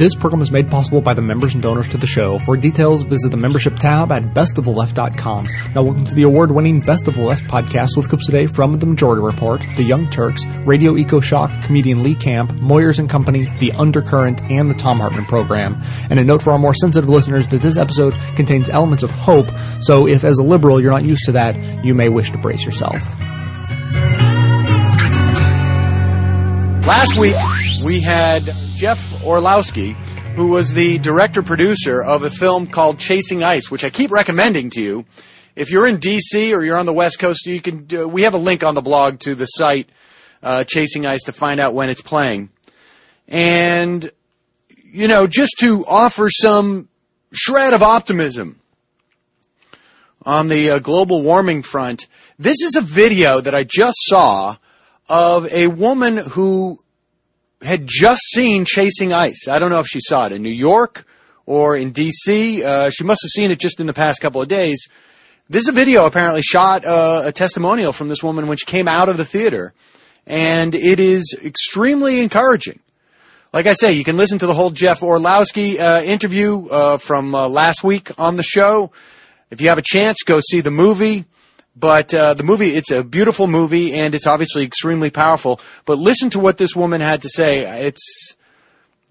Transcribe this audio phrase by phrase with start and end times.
[0.00, 2.38] This program is made possible by the members and donors to the show.
[2.38, 5.48] For details, visit the membership tab at bestoftheleft.com.
[5.74, 8.86] Now, welcome to the award-winning Best of the Left podcast with clips today from The
[8.86, 13.72] Majority Report, The Young Turks, Radio Eco Shock, comedian Lee Camp, Moyers and Company, The
[13.72, 15.78] Undercurrent, and the Thom Hartmann Program.
[16.08, 19.50] And a note for our more sensitive listeners that this episode contains elements of hope,
[19.80, 22.64] so if as a liberal you're not used to that, you may wish to brace
[22.64, 23.02] yourself.
[26.86, 27.36] Last week,
[27.84, 28.42] we had
[28.74, 29.92] Jeff Orlowski,
[30.34, 34.70] who was the director producer of a film called Chasing Ice, which I keep recommending
[34.70, 35.04] to you.
[35.56, 37.86] If you're in DC or you're on the West Coast, you can.
[38.10, 39.88] We have a link on the blog to the site
[40.42, 42.50] uh, Chasing Ice to find out when it's playing.
[43.28, 44.10] And
[44.84, 46.88] you know, just to offer some
[47.32, 48.60] shred of optimism
[50.22, 52.06] on the uh, global warming front,
[52.38, 54.56] this is a video that I just saw
[55.08, 56.78] of a woman who
[57.62, 59.48] had just seen Chasing Ice.
[59.48, 61.04] I don't know if she saw it in New York
[61.46, 62.64] or in D.C.
[62.64, 64.88] Uh, she must have seen it just in the past couple of days.
[65.48, 68.86] This is a video apparently shot uh, a testimonial from this woman when she came
[68.86, 69.74] out of the theater,
[70.26, 72.78] and it is extremely encouraging.
[73.52, 77.34] Like I say, you can listen to the whole Jeff Orlowski uh, interview uh, from
[77.34, 78.92] uh, last week on the show.
[79.50, 81.24] If you have a chance, go see the movie.
[81.80, 85.60] But uh, the movie, it's a beautiful movie, and it's obviously extremely powerful.
[85.86, 87.64] But listen to what this woman had to say.
[87.86, 88.36] It's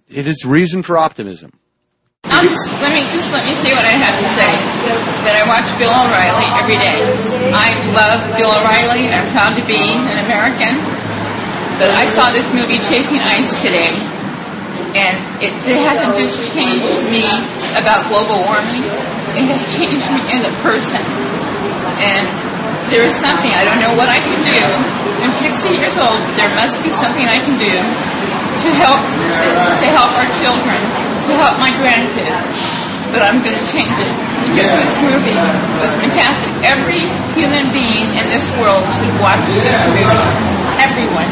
[0.08, 1.58] it is reason for optimism.
[2.26, 4.52] Just let me just let me say what I have to say.
[5.26, 7.02] That I watch Bill O'Reilly every day.
[7.52, 9.10] I love Bill O'Reilly.
[9.10, 10.78] I'm proud to be an American.
[11.82, 13.96] But I saw this movie Chasing Ice today,
[14.94, 17.26] and it, it hasn't just changed me
[17.80, 18.84] about global warming.
[19.40, 21.00] It has changed me as a person.
[22.04, 22.28] And
[22.90, 24.62] there is something, I don't know what I can do.
[25.22, 28.98] I'm 60 years old, but there must be something I can do to help,
[29.78, 30.80] to help our children,
[31.30, 32.50] to help my grandkids.
[33.14, 34.14] But I'm going to change it
[34.54, 35.38] because this movie
[35.82, 36.50] was fantastic.
[36.66, 37.06] Every
[37.38, 40.06] human being in this world should watch this movie.
[40.82, 41.30] Everyone.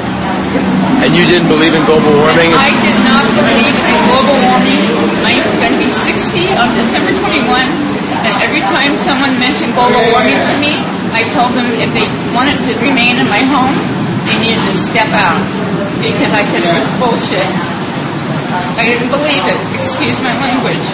[1.06, 2.50] And you didn't believe in global warming?
[2.54, 4.82] I did not believe in global warming.
[5.26, 7.87] I'm going to be 60 on December 21,
[8.28, 10.76] and every time someone mentioned global warming to me,
[11.16, 12.04] I told them if they
[12.36, 13.72] wanted to remain in my home,
[14.28, 15.40] they needed to step out
[16.04, 17.48] because I said it was bullshit.
[18.76, 19.60] I didn't believe it.
[19.80, 20.88] Excuse my language.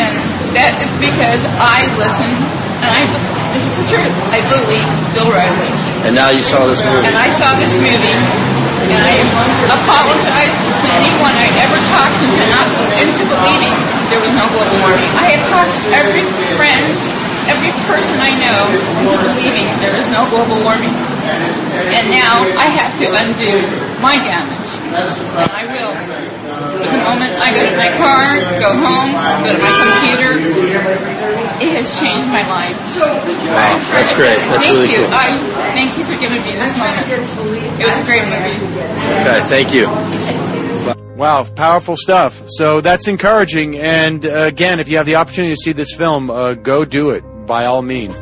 [0.00, 0.16] And
[0.56, 2.32] that is because I listen,
[2.80, 3.04] and I
[3.52, 4.14] this is the truth.
[4.32, 5.70] I believe Bill Riley.
[6.08, 7.06] And now you saw this movie.
[7.06, 8.16] And I saw this movie,
[8.82, 9.14] and I
[9.70, 12.66] apologize to anyone I ever talked into not
[12.98, 13.74] into believing
[14.10, 15.10] there was no global warming.
[15.14, 16.24] I have talked to every
[16.58, 18.60] friend every person I know
[19.04, 20.92] into believing there is no global warming.
[21.92, 23.52] And now I have to undo
[24.00, 24.70] my damage.
[24.88, 25.92] And I will.
[26.80, 29.12] But the moment I go to my car, go home,
[29.44, 30.32] go to my computer,
[31.60, 32.76] it has changed my life.
[32.98, 34.38] Wow, that's great.
[34.50, 35.06] That's thank really you.
[35.06, 35.14] cool.
[35.14, 35.38] I
[35.74, 37.08] thank you for giving me this moment.
[37.08, 38.56] It was a great movie.
[39.22, 39.86] Okay, thank you.
[41.16, 42.42] Wow, powerful stuff.
[42.48, 43.78] So that's encouraging.
[43.78, 47.10] And uh, again, if you have the opportunity to see this film, uh, go do
[47.10, 48.20] it by all means.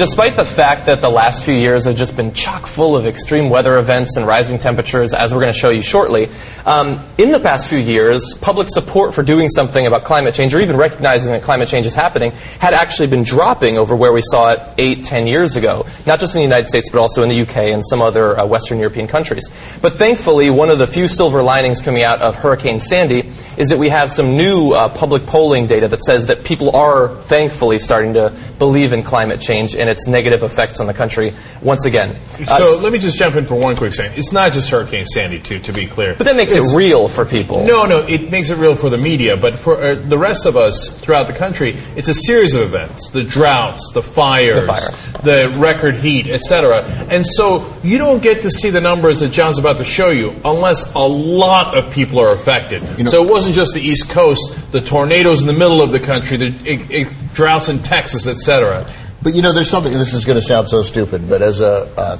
[0.00, 3.50] Despite the fact that the last few years have just been chock full of extreme
[3.50, 6.30] weather events and rising temperatures, as we're going to show you shortly,
[6.64, 10.60] um, in the past few years, public support for doing something about climate change, or
[10.60, 12.30] even recognizing that climate change is happening,
[12.60, 15.84] had actually been dropping over where we saw it eight, ten years ago.
[16.06, 18.46] Not just in the United States, but also in the UK and some other uh,
[18.46, 19.50] Western European countries.
[19.82, 23.78] But thankfully, one of the few silver linings coming out of Hurricane Sandy is that
[23.78, 28.14] we have some new uh, public polling data that says that people are thankfully starting
[28.14, 32.16] to believe in climate change and its negative effects on the country once again.
[32.40, 34.18] Uh, So let me just jump in for one quick second.
[34.18, 36.14] It's not just Hurricane Sandy, too, to be clear.
[36.16, 37.64] but that makes It's- it real for people.
[37.66, 40.56] No, no, it makes it real for the media, but for uh, the rest of
[40.56, 45.12] us throughout the country, it's a series of events: the droughts, the fires, The fires.
[45.24, 46.84] the record heat, etc.
[47.10, 50.34] And so you don't get to see the numbers that John's about to show you
[50.44, 52.82] unless a lot of people are affected.
[53.10, 56.36] so it wasn't just the East Coast, the tornadoes in the middle of the country,
[56.36, 58.84] the it, it, droughts in Texas, etc.
[59.22, 59.92] But you know, there's something.
[59.92, 62.16] This is going to sound so stupid, but as a uh,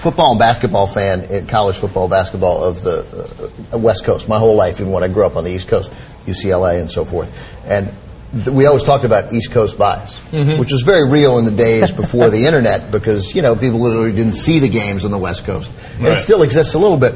[0.00, 4.54] football and basketball fan in college football, basketball of the uh, West Coast, my whole
[4.54, 5.90] life, even when I grew up on the East Coast,
[6.26, 7.30] UCLA and so forth,
[7.64, 7.90] and
[8.34, 10.18] th- we always talked about East Coast bias,
[10.58, 14.12] which was very real in the days before the internet, because you know people literally
[14.12, 16.18] didn't see the games on the West Coast, and Right.
[16.18, 17.14] it still exists a little bit.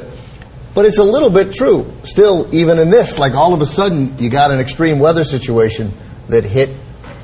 [0.73, 1.89] But it's a little bit true.
[2.03, 5.93] Still, even in this, like all of a sudden, you got an extreme weather situation
[6.27, 6.69] that hit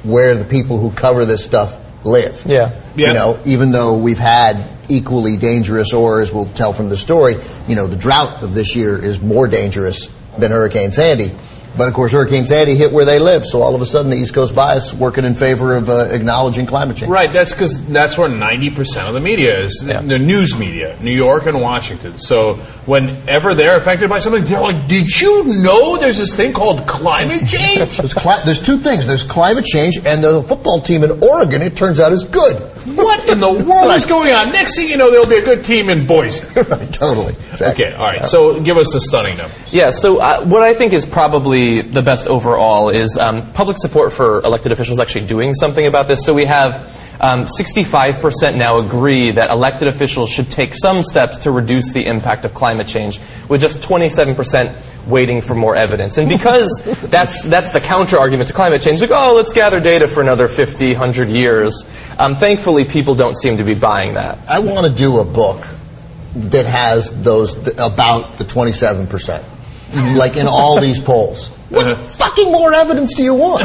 [0.03, 2.43] where the people who cover this stuff live.
[2.45, 2.81] Yeah.
[2.95, 3.07] Yeah.
[3.07, 7.37] You know, even though we've had equally dangerous, or as we'll tell from the story,
[7.67, 11.35] you know, the drought of this year is more dangerous than Hurricane Sandy.
[11.77, 14.17] But of course, Hurricane Sandy hit where they live, so all of a sudden the
[14.17, 17.09] East Coast bias working in favor of uh, acknowledging climate change.
[17.09, 20.01] Right, that's because that's where 90% of the media is, Yeah.
[20.01, 22.17] the news media, New York and Washington.
[22.19, 26.85] So whenever they're affected by something, they're like, did you know there's this thing called
[26.87, 27.97] climate change?
[27.97, 29.07] There's, cli- there's two things.
[29.07, 32.57] There's climate change, and the football team in Oregon, it turns out, is good.
[32.97, 34.51] what in the world is going on?
[34.51, 36.45] Next thing you know, there'll be a good team in Boise.
[36.55, 37.33] right, totally.
[37.51, 37.85] Exactly.
[37.85, 39.73] Okay, all right, so give us the stunning numbers.
[39.73, 44.11] Yeah, so uh, what I think is probably the best overall is um, public support
[44.13, 46.25] for elected officials actually doing something about this.
[46.25, 46.73] So we have
[47.21, 52.45] um, 65% now agree that elected officials should take some steps to reduce the impact
[52.45, 54.75] of climate change, with just 27%
[55.07, 56.17] waiting for more evidence.
[56.17, 60.07] And because that's, that's the counter argument to climate change, like, oh, let's gather data
[60.07, 61.83] for another 50, 100 years,
[62.17, 64.39] um, thankfully people don't seem to be buying that.
[64.49, 65.67] I want to do a book
[66.35, 69.07] that has those th- about the 27
[69.91, 71.49] percent, like in all these polls.
[71.69, 72.03] What uh-huh.
[72.07, 73.63] fucking more evidence do you want?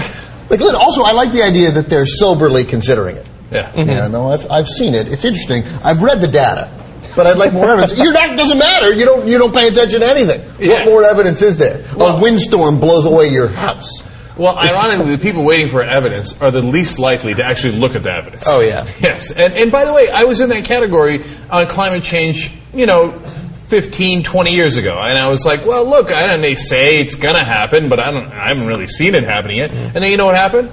[0.49, 3.27] Like, look, also, I like the idea that they're soberly considering it.
[3.51, 3.73] Yeah.
[3.75, 4.13] Yeah, mm-hmm.
[4.13, 5.09] no, I've, I've seen it.
[5.09, 5.65] It's interesting.
[5.83, 6.71] I've read the data,
[7.17, 7.97] but I'd like more evidence.
[7.97, 8.93] You're not, doesn't matter.
[8.93, 10.41] You don't you don't pay attention to anything.
[10.59, 10.75] Yeah.
[10.75, 11.85] What more evidence is there?
[11.97, 14.03] Well- a windstorm blows away your house.
[14.37, 18.03] Well, ironically, the people waiting for evidence are the least likely to actually look at
[18.03, 18.45] the evidence.
[18.47, 18.87] Oh, yeah.
[19.01, 19.31] Yes.
[19.31, 23.19] And, and by the way, I was in that category on climate change, you know,
[23.69, 24.97] 15, 20 years ago.
[24.99, 27.99] And I was like, well, look, I don't, they say it's going to happen, but
[27.99, 29.73] I, don't, I haven't really seen it happening yet.
[29.73, 30.71] And then you know what happened?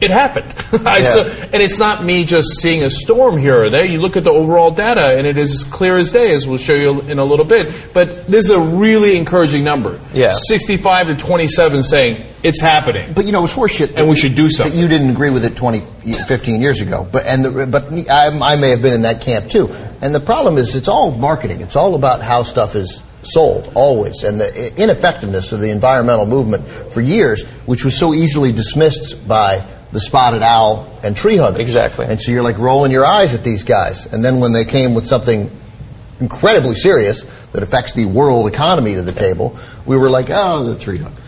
[0.00, 0.54] It happened.
[0.86, 3.84] I saw, and it's not me just seeing a storm here or there.
[3.84, 6.58] You look at the overall data, and it is as clear as day, as we'll
[6.58, 7.90] show you in a little bit.
[7.92, 10.00] But this is a really encouraging number.
[10.14, 10.32] Yeah.
[10.32, 13.12] 65 to 27 saying it's happening.
[13.12, 13.96] But you know, it's horseshit.
[13.96, 14.78] And we should do something.
[14.78, 18.56] You didn't agree with it 20, 15 years ago, but and the, but I, I
[18.56, 19.68] may have been in that camp too.
[20.00, 21.60] And the problem is, it's all marketing.
[21.60, 26.66] It's all about how stuff is sold always, and the ineffectiveness of the environmental movement
[26.66, 31.60] for years, which was so easily dismissed by the spotted owl and tree hugger.
[31.60, 32.06] Exactly.
[32.06, 34.94] And so you're like rolling your eyes at these guys, and then when they came
[34.94, 35.50] with something
[36.20, 39.56] incredibly serious that affects the world economy to the table,
[39.86, 41.19] we were like, oh, the tree huggers.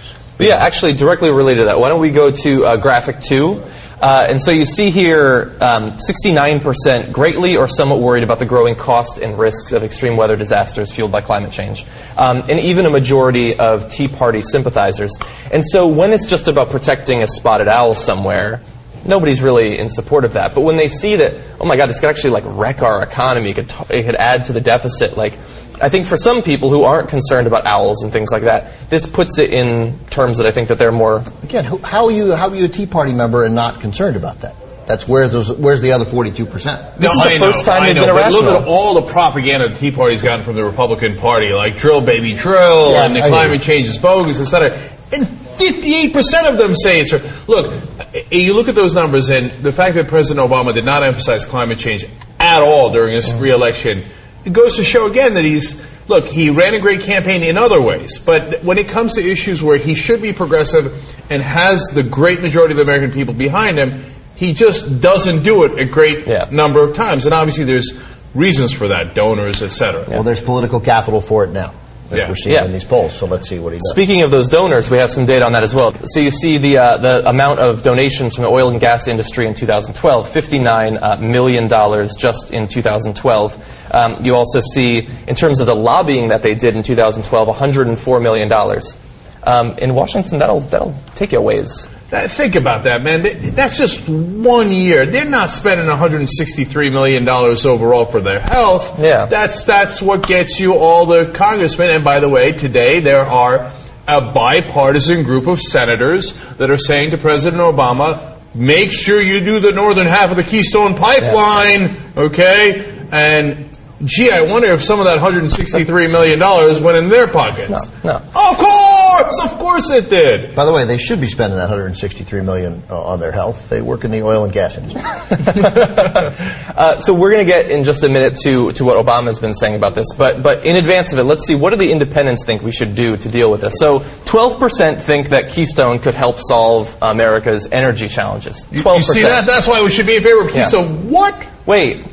[0.42, 3.62] But yeah, actually, directly related to that, why don't we go to uh, graphic two?
[4.00, 8.74] Uh, and so you see here um, 69% greatly or somewhat worried about the growing
[8.74, 11.86] cost and risks of extreme weather disasters fueled by climate change.
[12.16, 15.16] Um, and even a majority of Tea Party sympathizers.
[15.52, 18.60] And so when it's just about protecting a spotted owl somewhere,
[19.06, 20.56] nobody's really in support of that.
[20.56, 23.50] But when they see that, oh my God, this could actually like wreck our economy,
[23.50, 25.34] it could, t- it could add to the deficit, like,
[25.82, 29.04] I think for some people who aren't concerned about owls and things like that, this
[29.06, 32.32] puts it in terms that I think that they're more Again, who, how are you
[32.32, 34.54] how are you a Tea Party member and not concerned about that?
[34.86, 36.98] That's where those where's the other forty two percent.
[36.98, 38.94] This is the I first know, time I they've know, been but Look at all
[38.94, 43.06] the propaganda the Tea Party's gotten from the Republican Party, like drill, baby, drill, Yeah,
[43.06, 43.64] and the I climate you.
[43.64, 44.78] change is bogus, etc.
[45.12, 47.12] And 58% of them say it's.
[47.48, 47.82] Look,
[48.30, 51.78] you look at those numbers, and the fact that President Obama did not emphasize climate
[51.78, 52.06] change
[52.40, 53.42] at all during his mm-hmm.
[53.42, 54.04] reelection,
[54.44, 55.84] it goes to show again that he's.
[56.08, 59.62] Look, he ran a great campaign in other ways, but when it comes to issues
[59.62, 60.92] where he should be progressive
[61.30, 65.62] and has the great majority of the American people behind him, he just doesn't do
[65.62, 66.48] it a great Yeah.
[66.50, 67.24] number of times.
[67.24, 67.94] And obviously, there's
[68.34, 70.04] reasons for that, donors, etc.
[70.08, 71.72] Well, there's political capital for it now,
[72.12, 72.28] as Yeah.
[72.28, 72.64] we're seeing Yeah.
[72.64, 73.12] in these polls.
[73.14, 73.90] So let's see what he does.
[73.90, 75.94] Speaking of those donors, we have some data on that as well.
[76.04, 79.46] So you see the uh, the amount of donations from the oil and gas industry
[79.46, 83.56] in 2012, 59 uh, million dollars just in 2012.
[83.90, 88.20] Um, you also see, in terms of the lobbying that they did in 2012, 104
[88.20, 88.96] million dollars.
[89.44, 91.88] Um, in Washington, that'll that'll take you a ways.
[92.12, 93.22] Think about that, man.
[93.54, 95.06] That's just one year.
[95.06, 99.00] They're not spending 163 million dollars overall for their health.
[99.00, 99.24] Yeah.
[99.26, 101.88] That's that's what gets you all the congressmen.
[101.88, 103.72] And by the way, today there are
[104.06, 109.58] a bipartisan group of senators that are saying to President Obama, "Make sure you do
[109.58, 113.70] the northern half of the Keystone Pipeline, okay?" And
[114.04, 117.88] Gee, I wonder if some of that 163 million dollars went in their pockets.
[118.02, 118.16] No, no.
[118.16, 118.91] Of course!
[119.18, 120.54] Course, of course it did.
[120.54, 123.68] By the way, they should be spending that 163 million uh, on their health.
[123.68, 125.02] They work in the oil and gas industry.
[126.72, 129.54] Uh, so we're going to get in just a minute to, to what Obama's been
[129.54, 132.44] saying about this, but but in advance of it, let's see what do the independents
[132.44, 133.74] think we should do to deal with this.
[133.78, 138.64] So 12% think that Keystone could help solve America's energy challenges.
[138.66, 138.96] 12%.
[138.96, 139.46] You see that?
[139.46, 140.62] That's why we should be in favor of Yeah.
[140.62, 141.10] Keystone.
[141.10, 141.46] What?
[141.66, 142.04] Wait,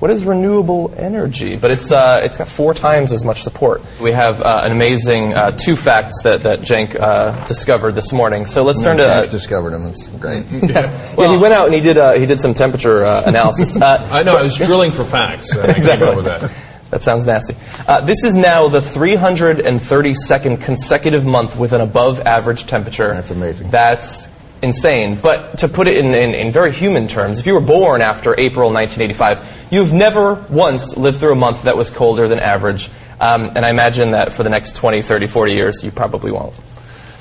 [0.00, 1.56] what is renewable energy?
[1.56, 3.82] But it's uh, it's got four times as much support.
[4.00, 8.46] We have uh, an amazing uh, two facts that that Cenk uh, discovered this morning.
[8.46, 9.04] So let's turn to.
[9.04, 9.86] Jack's Uh, discovered them.
[9.86, 10.46] It's great.
[10.50, 13.76] yeah, he went out and he did uh, he did some temperature uh, analysis.
[13.76, 14.36] Uh, I know.
[14.36, 15.54] I was drilling for facts.
[15.54, 16.16] and exactly.
[16.16, 16.50] with that.
[16.90, 17.54] That sounds nasty.
[17.86, 23.14] Uh, this is now the 332nd consecutive month with an above average temperature.
[23.14, 23.70] That's amazing.
[23.70, 24.26] That's
[24.62, 25.18] insane.
[25.20, 28.38] But to put it in, in, in very human terms, if you were born after
[28.38, 32.90] April 1985, you've never once lived through a month that was colder than average.
[33.20, 36.54] Um, and I imagine that for the next 20, 30, 40 years, you probably won't.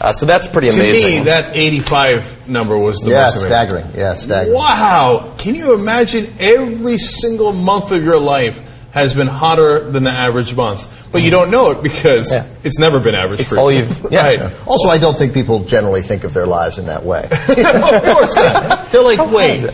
[0.01, 1.11] Uh, so that's pretty amazing.
[1.11, 3.49] To me, that 85 number was the yeah, most amazing.
[3.49, 3.85] staggering.
[3.95, 4.55] Yeah, staggering.
[4.55, 5.35] Wow!
[5.37, 10.55] Can you imagine every single month of your life has been hotter than the average
[10.55, 12.45] month, but you don't know it because Yeah.
[12.63, 13.61] it's never been average It's for you.
[13.61, 14.23] all you've- yeah.
[14.25, 14.67] Right.
[14.67, 17.23] Also, I don't think people generally think of their lives in that way.
[17.31, 18.89] of course not.
[18.91, 19.69] They're like, wait.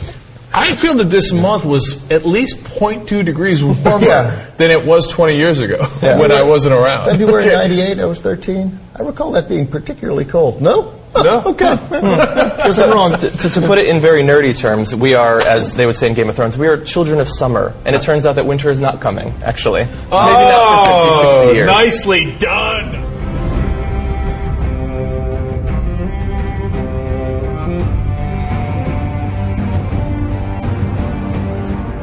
[0.53, 4.45] I feel that this month was at least 0.2 degrees warmer Yeah.
[4.57, 7.09] than it was 20 years ago when I wasn't around.
[7.09, 8.79] February 98, I was 13.
[8.97, 10.61] I recall that being particularly cold.
[10.61, 10.93] No?
[11.23, 11.43] No?
[11.45, 11.75] okay.
[11.75, 12.05] Hmm.
[12.05, 13.19] Guess I'm wrong.
[13.19, 16.13] to, to put it in very nerdy terms, we are, as they would say in
[16.13, 17.73] Game of Thrones, we are children of summer.
[17.85, 19.85] And it turns out that winter is not coming, actually.
[19.85, 21.69] Maybe not for 50, 60 years.
[21.69, 23.04] Oh, nicely done.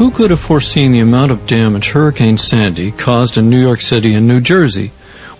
[0.00, 4.14] Who could have foreseen the amount of damage Hurricane Sandy caused in New York City
[4.14, 4.92] and New Jersey?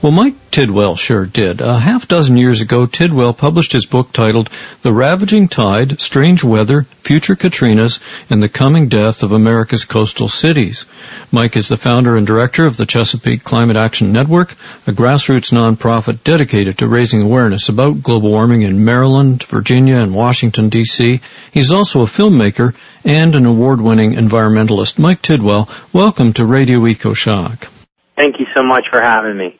[0.02, 1.60] Well, Mike Tidwell sure did.
[1.60, 4.48] A half dozen years ago, Tidwell published his book titled
[4.80, 10.86] The Ravaging Tide, Strange Weather, Future Katrinas, and the Coming Death of America's Coastal Cities.
[11.30, 14.52] Mike is the founder and director of the Chesapeake Climate Action Network,
[14.86, 20.70] a grassroots nonprofit dedicated to raising awareness about global warming in Maryland, Virginia, and Washington,
[20.70, 21.20] D.C.
[21.52, 24.98] He's also a filmmaker and an award-winning environmentalist.
[24.98, 27.68] Mike Tidwell, welcome to Radio Eco Shock.
[28.16, 29.58] Thank you so much for having me.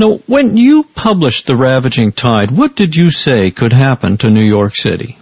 [0.00, 4.40] Now, when you published The Ravaging Tide, what did you say could happen to New
[4.40, 5.18] York City?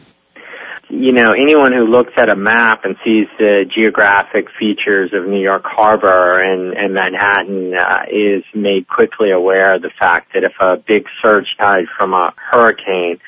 [0.89, 5.41] You know, anyone who looks at a map and sees the geographic features of New
[5.41, 10.53] York Harbor and, and Manhattan uh, is made quickly aware of the fact that if
[10.61, 13.19] a big surge tide from a hurricane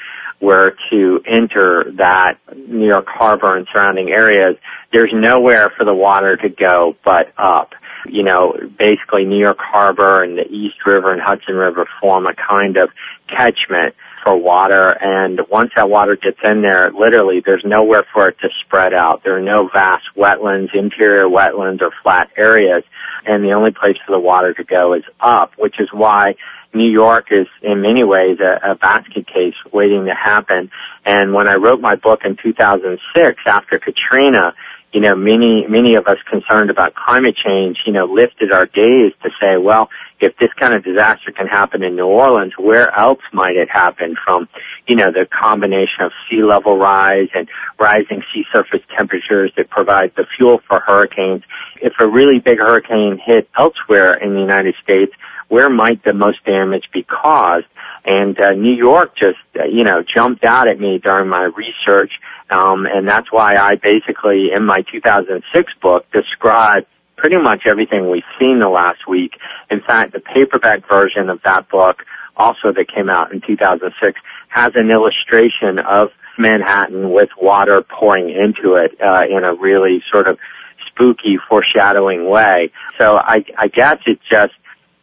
[0.40, 4.56] were to enter that New York Harbor and surrounding areas,
[4.92, 7.72] there's nowhere for the water to go but up.
[8.06, 12.34] You know, basically New York Harbor and the East River and Hudson River form a
[12.34, 12.90] kind of
[13.28, 18.38] catchment for water and once that water gets in there, literally there's nowhere for it
[18.40, 19.22] to spread out.
[19.24, 22.84] There are no vast wetlands, interior wetlands or flat areas
[23.26, 26.34] and the only place for the water to go is up, which is why
[26.72, 30.70] New York is in many ways a, a basket case waiting to happen.
[31.04, 34.54] And when I wrote my book in 2006 after Katrina,
[34.92, 39.12] you know, many, many of us concerned about climate change, you know, lifted our gaze
[39.22, 43.20] to say, well, if this kind of disaster can happen in New Orleans, where else
[43.32, 44.48] might it happen from,
[44.88, 50.12] you know, the combination of sea level rise and rising sea surface temperatures that provide
[50.16, 51.44] the fuel for hurricanes?
[51.80, 55.12] If a really big hurricane hit elsewhere in the United States,
[55.48, 57.66] where might the most damage be caused?
[58.04, 62.12] And uh, New York just, uh, you know, jumped out at me during my research,
[62.50, 68.22] um, and that's why I basically, in my 2006 book, described pretty much everything we've
[68.38, 69.32] seen the last week.
[69.70, 72.04] In fact, the paperback version of that book,
[72.36, 78.74] also that came out in 2006, has an illustration of Manhattan with water pouring into
[78.74, 80.38] it uh, in a really sort of
[80.86, 82.72] spooky foreshadowing way.
[82.98, 84.54] So I, I guess it's just,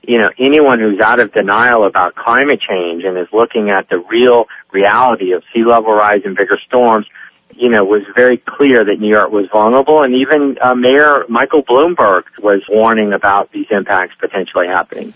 [0.08, 3.98] you know, anyone who's out of denial about climate change and is looking at the
[4.10, 7.06] real reality of sea level rise and bigger storms,
[7.52, 11.64] you know, was very clear that New York was vulnerable, and even uh, Mayor Michael
[11.64, 15.14] Bloomberg was warning about these impacts potentially happening.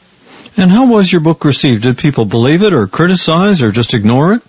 [0.58, 1.84] And how was your book received?
[1.84, 4.42] Did people believe it, or criticize, or just ignore it?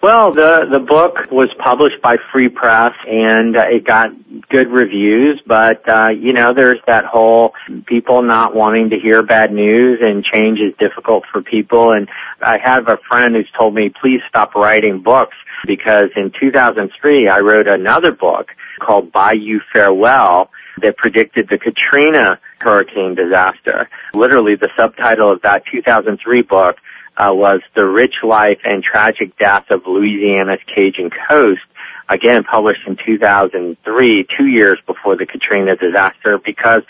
[0.00, 4.10] Well, the the book was published by Free Press and uh, it got
[4.48, 7.52] good reviews, but uh, you know, there's that whole
[7.86, 12.08] people not wanting to hear bad news and change is difficult for people and
[12.40, 15.36] I have a friend who's told me please stop writing books
[15.66, 20.50] because in 2003 I wrote another book called Bayou Farewell
[20.80, 23.88] that predicted the Katrina hurricane disaster.
[24.14, 26.76] Literally the subtitle of that 2003 book
[27.18, 31.60] uh, was The Rich Life and Tragic Death of Louisiana's Cajun Coast,
[32.08, 36.82] again published in 2003, two years before the Katrina disaster, because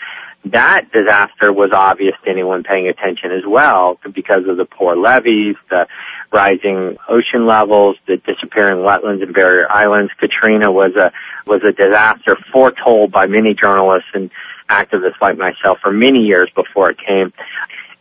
[0.45, 5.55] that disaster was obvious to anyone paying attention as well because of the poor levees,
[5.69, 5.85] the
[6.31, 10.11] rising ocean levels, the disappearing wetlands and barrier islands.
[10.17, 11.11] Katrina was a
[11.45, 14.29] was a disaster foretold by many journalists and
[14.69, 17.33] activists like myself for many years before it came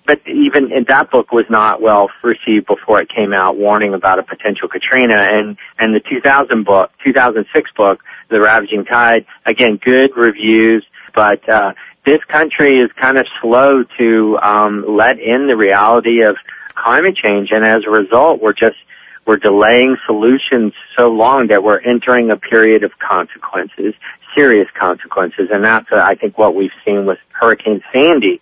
[0.08, 4.18] but even in that book was not well received before it came out, warning about
[4.18, 5.28] a potential Katrina.
[5.30, 8.00] And and the 2000 book, 2006 book,
[8.30, 10.84] The Ravaging Tide, again, good reviews,
[11.14, 11.74] but uh,
[12.06, 16.36] this country is kind of slow to um, let in the reality of
[16.74, 18.78] climate change, and as a result, we're just
[19.26, 23.92] we're delaying solutions so long that we're entering a period of consequences,
[24.34, 28.40] serious consequences, and that's uh, I think what we've seen with Hurricane Sandy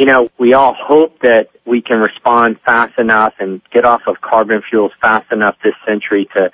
[0.00, 4.22] you know, we all hope that we can respond fast enough and get off of
[4.22, 6.50] carbon fuels fast enough this century to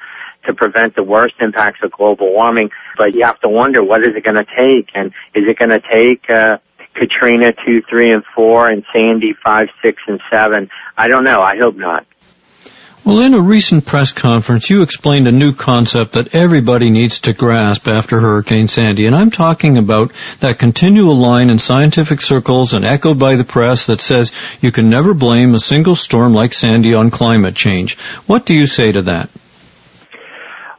[0.47, 2.71] to prevent the worst impacts of global warming.
[2.97, 5.71] But you have to wonder what is it going to take, and is it going
[5.71, 6.59] to take uh,
[6.95, 10.69] Katrina two, three, and four, and Sandy five, six, and seven?
[10.97, 11.41] I don't know.
[11.41, 12.05] I hope not.
[13.07, 17.33] Well, in a recent press conference, you explained a new concept that everybody needs to
[17.33, 22.85] grasp after Hurricane Sandy, and I'm talking about that continual line in scientific circles and
[22.85, 26.95] echoed by the press that says you can never blame a single storm like Sandy
[26.95, 27.97] on climate change.
[28.27, 29.31] What do you say to that?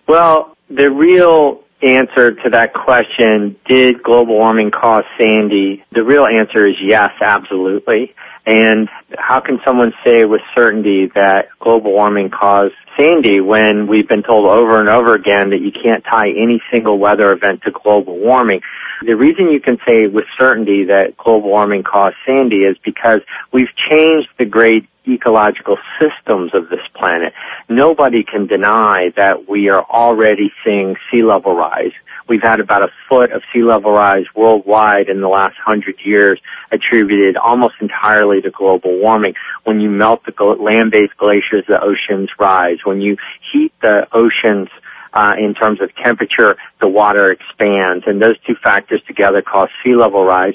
[0.06, 5.86] Well, the real answer to that question, did global warming cause Sandy?
[5.94, 8.14] The real answer is yes, absolutely.
[8.48, 14.24] And how can someone say with certainty that global warming caused Sandy when we've been
[14.24, 18.18] told over and over again that you can't tie any single weather event to global
[18.18, 18.62] warming?
[19.06, 23.20] The reason you can say with certainty that global warming caused Sandy is because
[23.52, 27.34] we've changed the great ecological systems of this planet.
[27.70, 31.92] Nobody can deny that we are already seeing sea level rise.
[32.28, 36.40] We've had about a foot of sea level rise worldwide in the last hundred years,
[36.72, 39.34] attributed almost entirely to global warming.
[39.64, 42.78] When you melt the land-based glaciers, the oceans rise.
[42.84, 43.18] When you
[43.52, 44.70] heat the oceans,
[45.14, 49.96] uh, in terms of temperature, the water expands, and those two factors together cause sea
[49.96, 50.54] level rise.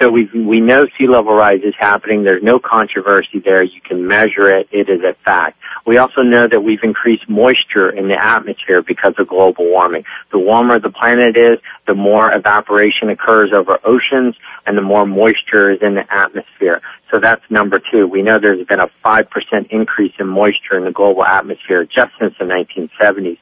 [0.00, 2.24] So we we know sea level rise is happening.
[2.24, 3.62] There's no controversy there.
[3.62, 4.68] You can measure it.
[4.72, 5.56] It is a fact.
[5.86, 10.04] We also know that we've increased moisture in the atmosphere because of global warming.
[10.32, 14.34] The warmer the planet is, the more evaporation occurs over oceans
[14.66, 16.80] and the more moisture is in the atmosphere.
[17.12, 18.08] So that's number two.
[18.08, 19.26] We know there's been a 5%
[19.70, 23.38] increase in moisture in the global atmosphere just since the 1970s.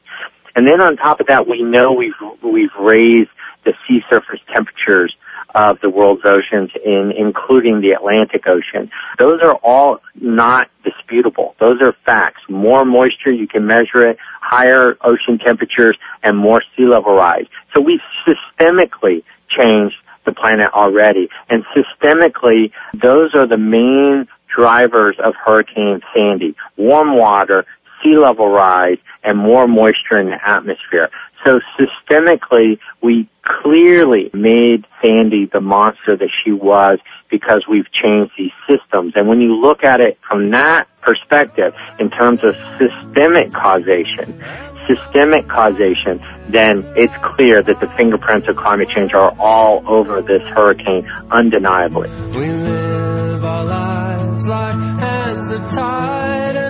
[0.55, 2.13] And then on top of that, we know we've,
[2.43, 3.29] we've raised
[3.65, 5.15] the sea surface temperatures
[5.55, 8.89] of the world's oceans, in, including the Atlantic Ocean.
[9.19, 11.55] Those are all not disputable.
[11.59, 12.41] Those are facts.
[12.49, 17.45] More moisture, you can measure it, higher ocean temperatures, and more sea level rise.
[17.75, 19.95] So we've systemically changed
[20.25, 21.29] the planet already.
[21.49, 26.55] And systemically, those are the main drivers of Hurricane Sandy.
[26.77, 27.65] Warm water,
[28.03, 31.09] sea level rise, and more moisture in the atmosphere.
[31.45, 38.51] So systemically, we clearly made Sandy the monster that she was because we've changed these
[38.67, 39.13] systems.
[39.15, 44.41] And when you look at it from that perspective, in terms of systemic causation,
[44.87, 50.43] systemic causation, then it's clear that the fingerprints of climate change are all over this
[50.49, 52.09] hurricane undeniably.
[52.31, 56.62] We live our lives like hands are tied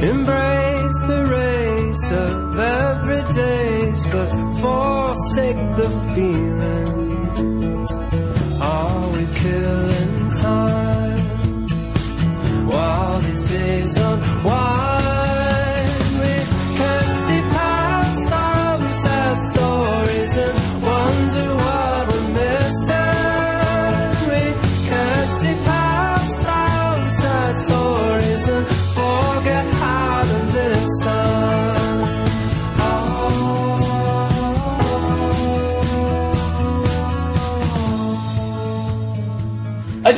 [0.00, 4.30] Embrace the race of everydays, but
[4.60, 7.08] forsake the feeling.
[8.62, 11.66] Are we killing time
[12.68, 14.87] while these days unwind?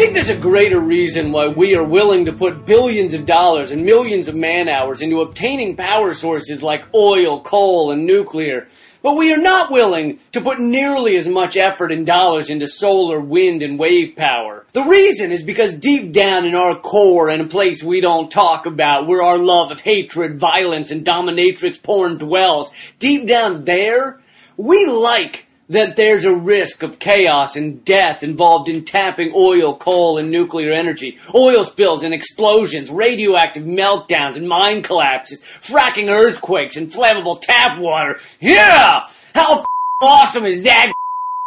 [0.00, 3.84] Think there's a greater reason why we are willing to put billions of dollars and
[3.84, 8.66] millions of man hours into obtaining power sources like oil, coal, and nuclear.
[9.02, 13.20] But we are not willing to put nearly as much effort and dollars into solar,
[13.20, 14.64] wind, and wave power.
[14.72, 18.64] The reason is because deep down in our core and a place we don't talk
[18.64, 24.18] about, where our love of hatred, violence, and dominatrix porn dwells, deep down there,
[24.56, 30.18] we like that there's a risk of chaos and death involved in tapping oil, coal,
[30.18, 31.16] and nuclear energy.
[31.34, 38.18] Oil spills and explosions, radioactive meltdowns and mine collapses, fracking earthquakes and flammable tap water.
[38.40, 39.06] Yeah!
[39.34, 39.64] How
[40.02, 40.92] awesome is that?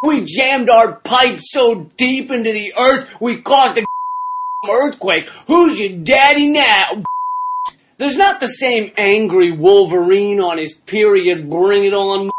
[0.02, 3.86] We jammed our pipe so deep into the earth, we caused a
[4.70, 5.30] earthquake.
[5.48, 7.04] Who's your daddy now?
[7.98, 12.32] There's not the same angry Wolverine on his period bring it on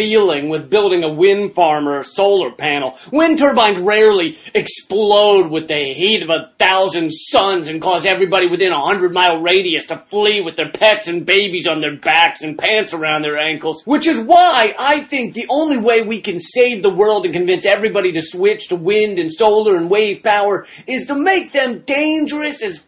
[0.00, 2.96] feeling with building a wind farm or a solar panel.
[3.12, 8.72] Wind turbines rarely explode with the heat of a thousand suns and cause everybody within
[8.72, 12.56] a hundred mile radius to flee with their pets and babies on their backs and
[12.56, 13.82] pants around their ankles.
[13.84, 17.66] Which is why I think the only way we can save the world and convince
[17.66, 22.62] everybody to switch to wind and solar and wave power is to make them dangerous
[22.62, 22.78] as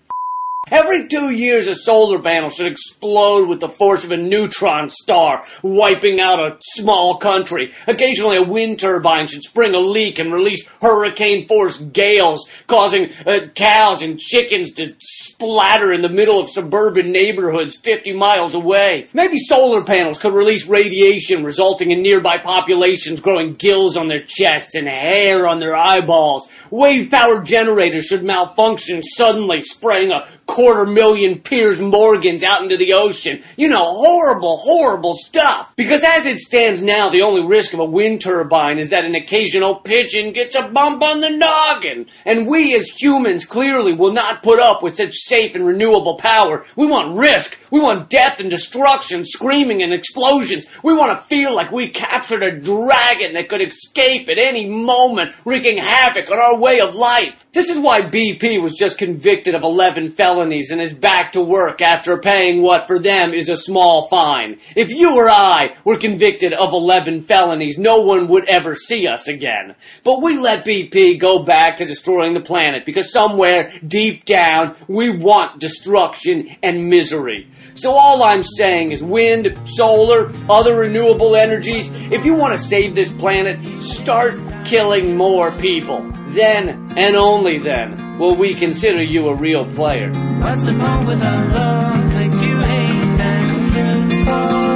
[0.72, 5.44] Every two years, a solar panel should explode with the force of a neutron star,
[5.62, 7.74] wiping out a small country.
[7.86, 13.48] Occasionally, a wind turbine should spring a leak and release hurricane force gales, causing uh,
[13.54, 19.08] cows and chickens to splatter in the middle of suburban neighborhoods 50 miles away.
[19.12, 24.74] Maybe solar panels could release radiation, resulting in nearby populations growing gills on their chests
[24.74, 26.48] and hair on their eyeballs.
[26.70, 30.26] Wave powered generators should malfunction suddenly, spraying a
[30.62, 33.42] quarter million Piers Morgans out into the ocean.
[33.56, 35.72] You know, horrible, horrible stuff.
[35.74, 39.16] Because as it stands now, the only risk of a wind turbine is that an
[39.16, 42.06] occasional pigeon gets a bump on the noggin.
[42.24, 46.64] And we as humans clearly will not put up with such safe and renewable power.
[46.76, 47.58] We want risk.
[47.72, 50.66] We want death and destruction, screaming and explosions.
[50.82, 55.34] We want to feel like we captured a dragon that could escape at any moment,
[55.46, 57.46] wreaking havoc on our way of life.
[57.52, 61.80] This is why BP was just convicted of 11 felonies and is back to work
[61.80, 64.60] after paying what for them is a small fine.
[64.76, 69.28] If you or I were convicted of 11 felonies, no one would ever see us
[69.28, 69.76] again.
[70.04, 75.08] But we let BP go back to destroying the planet because somewhere deep down we
[75.08, 77.48] want destruction and misery.
[77.74, 82.94] So all I'm saying is wind, solar, other renewable energies, if you want to save
[82.94, 86.02] this planet, start killing more people.
[86.28, 90.10] Then, and only then, will we consider you a real player.
[90.40, 94.71] What's with our love makes you hate and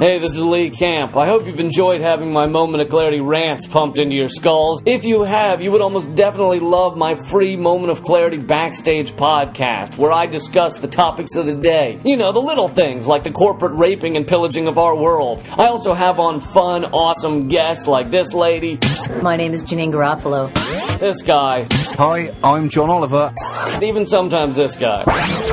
[0.00, 1.14] Hey, this is Lee Camp.
[1.14, 4.82] I hope you've enjoyed having my Moment of Clarity rants pumped into your skulls.
[4.86, 9.98] If you have, you would almost definitely love my free Moment of Clarity backstage podcast,
[9.98, 11.98] where I discuss the topics of the day.
[12.02, 15.44] You know, the little things like the corporate raping and pillaging of our world.
[15.50, 18.78] I also have on fun, awesome guests like this lady,
[19.20, 20.98] My name is Janeane Garofalo.
[20.98, 21.66] this guy,
[21.98, 23.34] Hi, I'm John Oliver.
[23.82, 25.04] even sometimes this guy.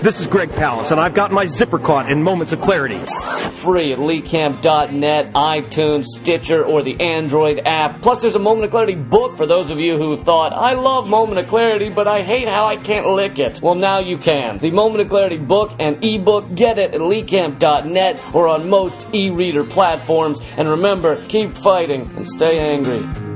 [0.02, 3.02] This is Greg Palast, and I've got my zipper caught in Moments of Clarity.
[3.62, 4.00] free at
[4.38, 8.02] leecamp.net, iTunes, Stitcher, or the Android app.
[8.02, 11.08] Plus, there's a Moment of Clarity book for those of you who thought, I love
[11.08, 13.62] Moment of Clarity, but I hate how I can't lick it.
[13.62, 14.58] Well, now you can.
[14.60, 19.64] The Moment of Clarity book and ebook, get it at leecamp.net or on most e-reader
[19.64, 20.40] platforms.
[20.58, 23.27] And remember, keep fighting and stay angry.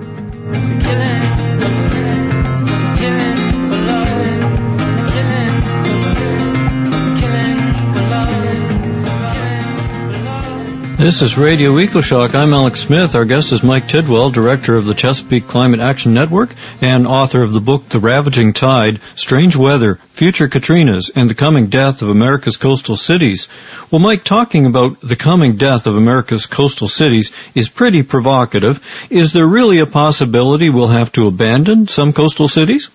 [11.02, 12.36] This is Radio EcoShock.
[12.36, 13.16] I'm Alex Smith.
[13.16, 17.54] Our guest is Mike Tidwell, director of the Chesapeake Climate Action Network and author of
[17.54, 22.58] the book The Ravaging Tide, Strange Weather, Future Katrinas, and the Coming Death of America's
[22.58, 23.48] Coastal Cities.
[23.90, 28.80] Well, Mike, talking about the coming death of America's coastal cities is pretty provocative.
[29.10, 32.92] Is there really a possibility we'll have to abandon some coastal cities?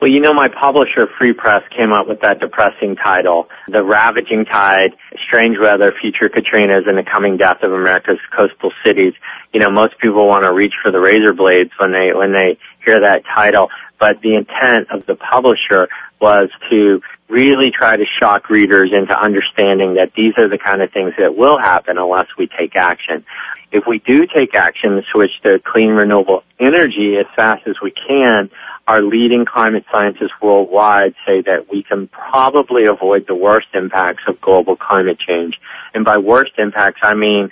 [0.00, 4.44] Well, you know, my publisher, Free Press, came up with that depressing title, The Ravaging
[4.44, 4.92] Tide,
[5.26, 9.14] Strange Weather, Future Katrinas, and the Coming Death of America's Coastal Cities.
[9.52, 12.58] You know, most people want to reach for the razor blades when they, when they
[12.86, 15.88] hear that title, but the intent of the publisher
[16.20, 20.90] was to really try to shock readers into understanding that these are the kind of
[20.92, 23.24] things that will happen unless we take action.
[23.70, 27.92] If we do take action to switch to clean renewable energy as fast as we
[27.92, 28.50] can,
[28.86, 34.40] our leading climate scientists worldwide say that we can probably avoid the worst impacts of
[34.40, 35.58] global climate change.
[35.92, 37.50] And by worst impacts, I mean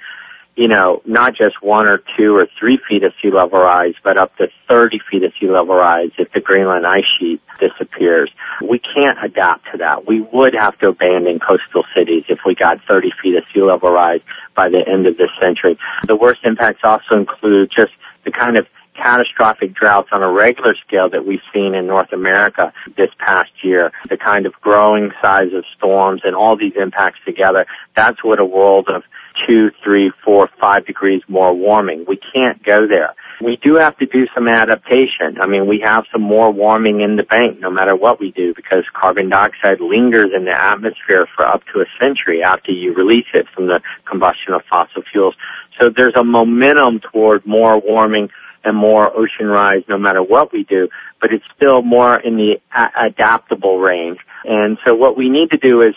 [0.56, 4.16] you know, not just one or two or three feet of sea level rise, but
[4.16, 8.30] up to 30 feet of sea level rise if the Greenland ice sheet disappears.
[8.66, 10.08] We can't adapt to that.
[10.08, 13.90] We would have to abandon coastal cities if we got 30 feet of sea level
[13.90, 14.22] rise
[14.54, 15.78] by the end of this century.
[16.06, 17.92] The worst impacts also include just
[18.24, 18.66] the kind of
[18.96, 23.92] catastrophic droughts on a regular scale that we've seen in North America this past year,
[24.08, 28.44] the kind of growing size of storms and all these impacts together, that's what a
[28.44, 29.02] world of
[29.46, 32.04] two, three, four, five degrees more warming.
[32.08, 33.14] We can't go there.
[33.40, 35.40] We do have to do some adaptation.
[35.40, 38.54] I mean, we have some more warming in the bank no matter what we do
[38.54, 43.26] because carbon dioxide lingers in the atmosphere for up to a century after you release
[43.34, 45.34] it from the combustion of fossil fuels.
[45.78, 48.30] So there's a momentum toward more warming
[48.64, 50.88] and more ocean rise no matter what we do,
[51.20, 54.18] but it's still more in the a- adaptable range.
[54.44, 55.94] And so what we need to do is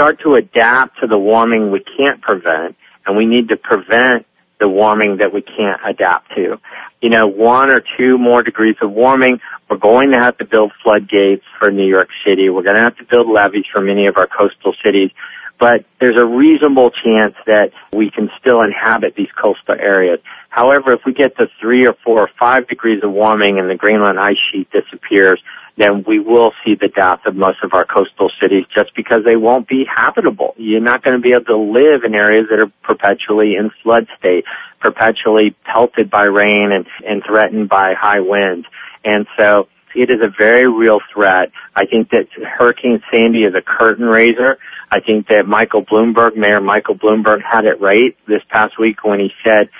[0.00, 4.24] start to adapt to the warming we can't prevent, and we need to prevent
[4.58, 6.56] the warming that we can't adapt to.
[7.02, 10.72] You know, one or two more degrees of warming, we're going to have to build
[10.82, 12.48] floodgates for New York City.
[12.48, 15.10] We're going to have to build levees for many of our coastal cities.
[15.58, 20.20] But there's a reasonable chance that we can still inhabit these coastal areas.
[20.48, 23.74] However, if we get to three or four or five degrees of warming and the
[23.74, 25.42] Greenland ice sheet disappears,
[25.76, 29.36] then we will see the death of most of our coastal cities just because they
[29.36, 30.54] won't be habitable.
[30.56, 34.06] You're not going to be able to live in areas that are perpetually in flood
[34.18, 34.44] state,
[34.80, 38.66] perpetually pelted by rain and, and threatened by high winds.
[39.04, 41.50] And so it is a very real threat.
[41.74, 42.28] I think that
[42.58, 44.58] Hurricane Sandy is a curtain raiser.
[44.90, 49.20] I think that Michael Bloomberg, Mayor Michael Bloomberg had it right this past week when
[49.20, 49.70] he said,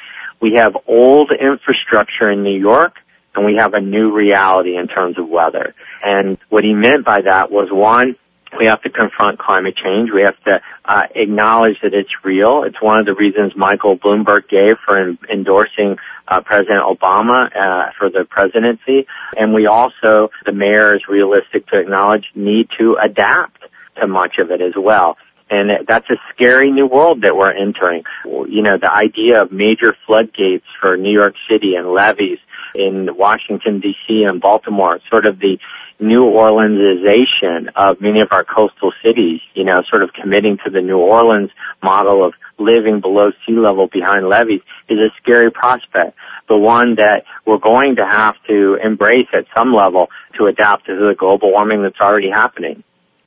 [0.41, 2.95] we have old infrastructure in New York
[3.35, 5.75] and we have a new reality in terms of weather.
[6.03, 8.17] And what he meant by that was one,
[8.59, 10.11] we have to confront climate change.
[10.13, 12.65] We have to uh, acknowledge that it's real.
[12.65, 17.91] It's one of the reasons Michael Bloomberg gave for en- endorsing uh, President Obama uh,
[17.97, 19.07] for the presidency.
[19.37, 23.63] And we also, the mayor is realistic to acknowledge, need to adapt
[24.01, 25.17] to much of it as well.
[25.51, 28.05] And that's a scary new world that we're entering.
[28.25, 32.39] You know, the idea of major floodgates for New York City and levees
[32.75, 35.59] in Washington DC and Baltimore, sort of the
[35.99, 40.81] New Orleansization of many of our coastal cities, you know, sort of committing to the
[40.81, 41.51] New Orleans
[41.83, 46.17] model of living below sea level behind levees is a scary prospect,
[46.49, 50.09] but one that we're going to have to embrace at some level
[50.39, 52.83] to adapt to the global warming that's already happening.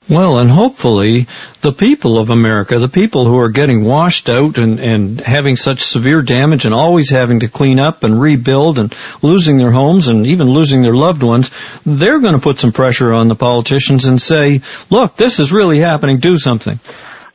[0.10, 1.28] Well, and hopefully
[1.62, 5.84] the people of America, the people who are getting washed out and, and having such
[5.84, 10.28] severe damage and always having to clean up and rebuild and losing their homes and
[10.28, 11.52] even losing their loved ones,
[11.86, 15.80] they're going to put some pressure on the politicians and say, look, this is really
[15.80, 16.80] happening, do something.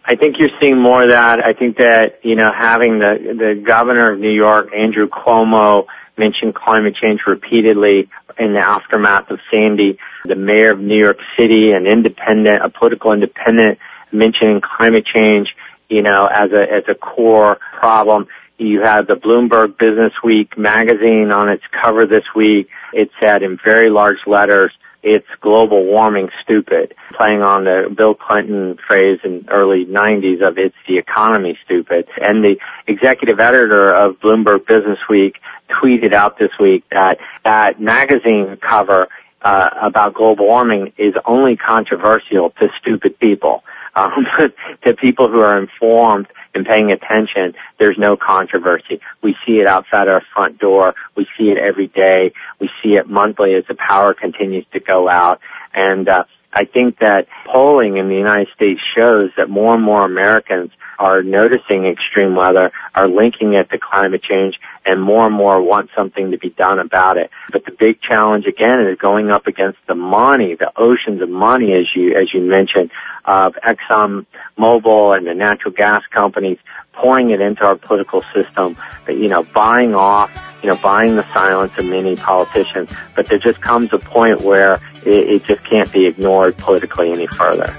[0.04, 1.40] I think you're seeing more of that.
[1.44, 5.86] I think that, you know, having the, the governor of New York, Andrew Cuomo,
[6.18, 11.72] mention climate change repeatedly in the aftermath of Sandy, the mayor of New York City,
[11.72, 13.78] an independent, a political independent,
[14.12, 15.48] mentioning climate change,
[15.88, 18.26] you know, as a as a core problem.
[18.58, 22.68] You have the Bloomberg Business Week magazine on its cover this week.
[22.92, 28.76] It said in very large letters, it's global warming stupid, playing on the Bill Clinton
[28.84, 32.08] phrase in early 90s of it's the economy stupid.
[32.20, 32.56] And the
[32.88, 35.36] executive editor of Bloomberg Business Week
[35.70, 39.08] tweeted out this week that that magazine cover
[39.42, 43.62] uh, about global warming is only controversial to stupid people.
[43.94, 44.26] Um,
[44.84, 49.00] to people who are informed and paying attention, there's no controversy.
[49.22, 50.94] We see it outside our front door.
[51.16, 52.32] We see it every day.
[52.60, 55.40] We see it monthly as the power continues to go out.
[55.74, 60.04] And uh, I think that polling in the United States shows that more and more
[60.04, 65.60] Americans are noticing extreme weather, are linking it to climate change, and more and more
[65.60, 67.30] want something to be done about it.
[67.52, 71.74] But the big challenge again is going up against the money, the oceans of money,
[71.74, 72.90] as you as you mentioned,
[73.26, 74.24] of Exxon
[74.58, 76.58] Mobil and the natural gas companies
[76.94, 81.72] pouring it into our political system, you know, buying off, you know, buying the silence
[81.76, 82.90] of many politicians.
[83.14, 84.74] But there just comes a point where
[85.04, 87.72] it, it just can't be ignored politically any further.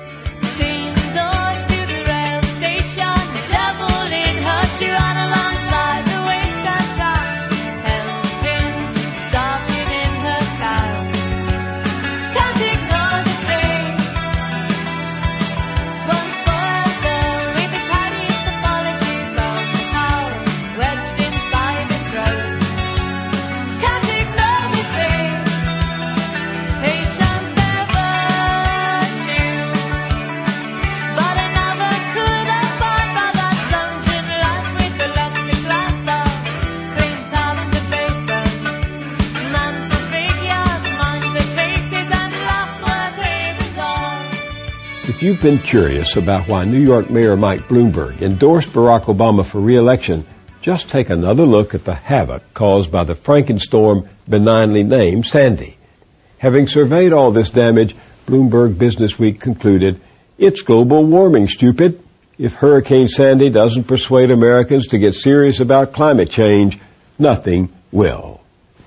[45.20, 49.60] If you've been curious about why New York Mayor Mike Bloomberg endorsed Barack Obama for
[49.60, 50.26] re-election,
[50.62, 55.78] just take another look at the havoc caused by the Frankenstorm benignly named Sandy.
[56.38, 60.00] Having surveyed all this damage, Bloomberg Businessweek concluded,
[60.38, 62.02] it's global warming, stupid.
[62.38, 66.80] If Hurricane Sandy doesn't persuade Americans to get serious about climate change,
[67.18, 68.39] nothing will.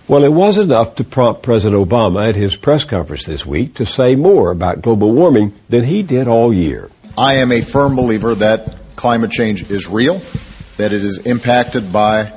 [0.08, 3.86] Well, it was enough to prompt President Obama at his press conference this week to
[3.86, 6.90] say more about global warming than he did all year.
[7.16, 10.20] I am a firm believer that climate change is real,
[10.76, 12.32] that it is impacted by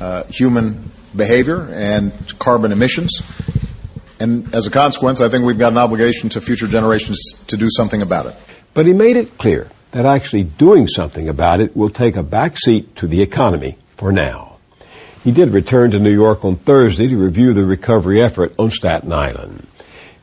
[0.00, 3.20] uh, human behavior and carbon emissions.
[4.20, 7.68] And as a consequence, I think we've got an obligation to future generations to do
[7.68, 8.36] something about it.
[8.74, 12.94] But he made it clear that actually doing something about it will take a backseat
[12.96, 14.51] to the economy for now.
[15.22, 19.12] He did return to New York on Thursday to review the recovery effort on Staten
[19.12, 19.68] Island.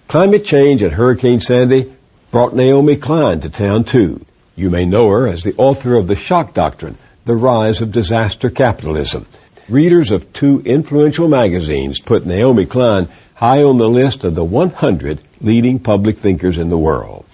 [0.10, 1.94] Climate change and Hurricane Sandy
[2.32, 4.26] brought Naomi Klein to town too.
[4.58, 8.50] You may know her as the author of The Shock Doctrine, The Rise of Disaster
[8.50, 9.26] Capitalism.
[9.70, 15.22] Readers of two influential magazines put Naomi Klein high on the list of the 100
[15.40, 17.26] leading public thinkers in the world.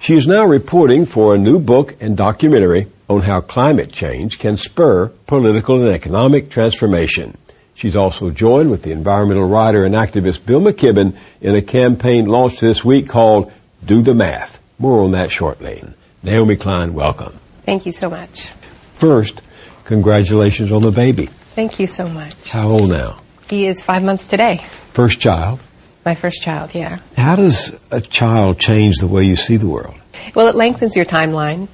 [0.00, 4.56] She is now reporting for a new book and documentary on how climate change can
[4.56, 7.36] spur political and economic transformation.
[7.74, 12.60] She's also joined with the environmental writer and activist Bill McKibben in a campaign launched
[12.60, 13.52] this week called
[13.84, 14.60] Do the Math.
[14.78, 15.84] More on that shortly.
[16.22, 17.38] Naomi Klein, welcome.
[17.64, 18.48] Thank you so much.
[18.94, 19.42] First,
[19.84, 21.26] congratulations on the baby.
[21.26, 22.50] Thank you so much.
[22.50, 23.20] How old now?
[23.48, 24.64] He is five months today.
[24.92, 25.60] First child.
[26.08, 27.00] My first child, yeah.
[27.18, 29.94] How does a child change the way you see the world?
[30.34, 31.68] Well, it lengthens your timeline,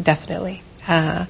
[0.00, 0.62] definitely.
[0.86, 1.26] Uh,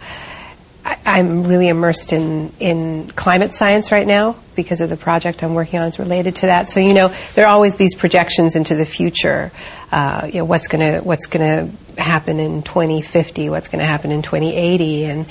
[0.85, 5.55] I, I'm really immersed in, in climate science right now because of the project I'm
[5.55, 6.69] working on is related to that.
[6.69, 9.53] So you know, there are always these projections into the future.
[9.91, 13.49] Uh, you know, what's gonna what's gonna happen in 2050?
[13.49, 15.05] What's gonna happen in 2080?
[15.07, 15.27] And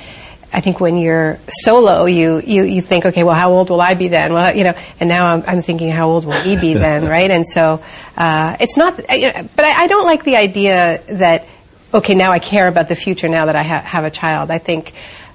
[0.52, 3.94] I think when you're solo, you, you, you think, okay, well, how old will I
[3.94, 4.34] be then?
[4.34, 7.30] Well, you know, and now I'm, I'm thinking, how old will he be then, right?
[7.30, 7.84] And so,
[8.18, 11.46] uh, it's not, but I, I don't like the idea that,
[11.94, 14.50] okay, now I care about the future now that I ha- have a child.
[14.50, 14.94] I think,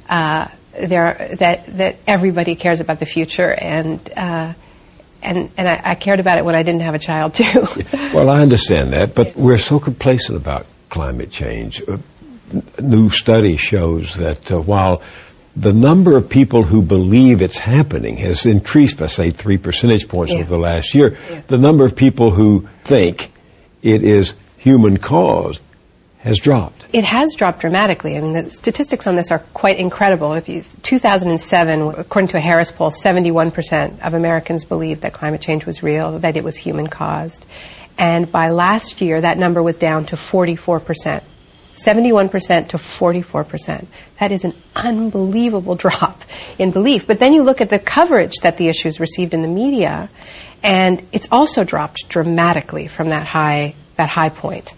[0.08, 4.52] uh, there, that, that everybody cares about the future and, uh,
[5.22, 7.66] and, and I, I cared about it when I didn't have a child too.
[8.12, 11.82] Well, I understand that, but we're so complacent about climate change.
[12.80, 15.02] New study shows that uh, while
[15.56, 20.32] the number of people who believe it's happening has increased by, say, three percentage points
[20.32, 20.40] Yeah.
[20.40, 23.32] over the last year, the number of people who think
[23.82, 25.60] it is human caused
[26.18, 26.82] has dropped.
[26.92, 28.16] It has dropped dramatically.
[28.16, 30.32] I mean, the statistics on this are quite incredible.
[30.32, 35.66] If you, 2007, according to a Harris poll, 71% of Americans believed that climate change
[35.66, 37.44] was real, that it was human caused.
[37.98, 41.22] And by last year, that number was down to 44%.
[41.74, 43.86] 71% to 44%.
[44.20, 46.22] That is an unbelievable drop
[46.58, 47.06] in belief.
[47.06, 50.08] But then you look at the coverage that the issues received in the media,
[50.62, 54.74] and it's also dropped dramatically from that high that high point.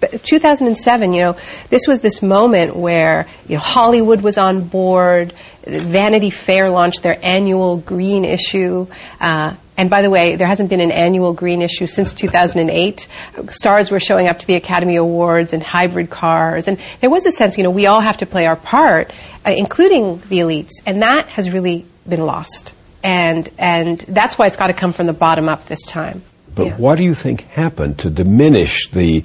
[0.00, 1.36] But 2007, you know,
[1.70, 5.34] this was this moment where you know Hollywood was on board.
[5.64, 8.86] Vanity Fair launched their annual green issue.
[9.20, 13.06] Uh, and by the way, there hasn't been an annual green issue since 2008.
[13.50, 17.32] Stars were showing up to the Academy Awards and hybrid cars, and there was a
[17.32, 19.12] sense, you know, we all have to play our part,
[19.46, 22.74] uh, including the elites, and that has really been lost.
[23.02, 26.22] And and that's why it's got to come from the bottom up this time.
[26.54, 29.24] But what do you think happened to diminish the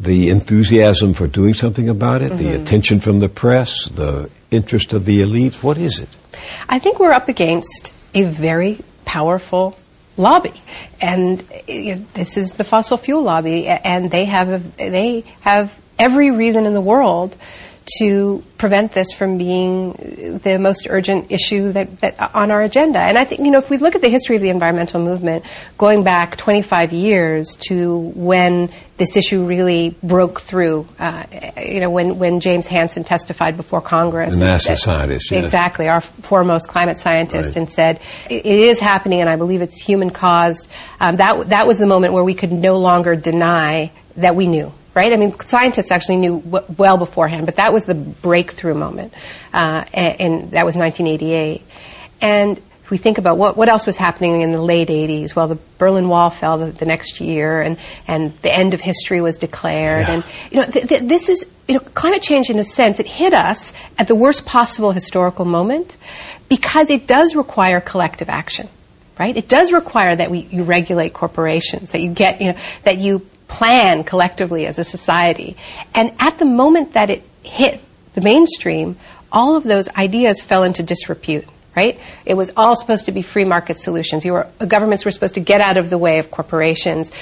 [0.00, 2.62] the enthusiasm for doing something about it, the Mhm.
[2.62, 5.62] attention from the press, the interest of the elites?
[5.62, 6.08] What is it?
[6.68, 9.74] I think we're up against a very powerful
[10.18, 10.52] lobby,
[11.00, 16.30] and uh, this is the fossil fuel lobby, and they have a, they have every
[16.30, 17.34] reason in the world
[17.98, 19.92] to prevent this from being
[20.44, 22.98] the most urgent issue that, that on our agenda.
[22.98, 25.44] And I think you know if we look at the history of the environmental movement,
[25.78, 31.24] going back 25 years to when this issue really broke through, uh,
[31.64, 35.44] you know when when James Hansen testified before Congress, The NASA said- scientist, yes.
[35.44, 37.56] exactly our foremost climate scientist, Right.
[37.56, 40.68] and said it it is happening, and I believe it's human caused.
[41.00, 44.72] Um, that that was the moment where we could no longer deny that we knew.
[44.94, 45.12] Right?
[45.12, 49.14] I mean, scientists actually knew w- well beforehand, but that was the breakthrough moment,
[49.52, 51.62] uh, and, and that was 1988.
[52.20, 55.46] And if we think about what, what else was happening in the late 80s, well,
[55.46, 57.76] the Berlin Wall fell the, the next year, and,
[58.06, 60.08] and the end of history was declared.
[60.08, 62.98] And you know, th- th- this is you know, climate change in a sense.
[62.98, 65.98] It hit us at the worst possible historical moment
[66.48, 68.68] because it does require collective action
[69.18, 69.36] right?
[69.36, 73.26] It does require that we, you regulate corporations, that you get, you know, that you
[73.48, 75.56] plan collectively as a society.
[75.94, 77.80] And at the moment that it hit
[78.14, 78.96] the mainstream,
[79.32, 81.46] all of those ideas fell into disrepute.
[81.76, 82.00] Right?
[82.26, 84.24] It was all supposed to be free market solutions.
[84.24, 87.12] You were, governments were supposed to get out of the way of corporations.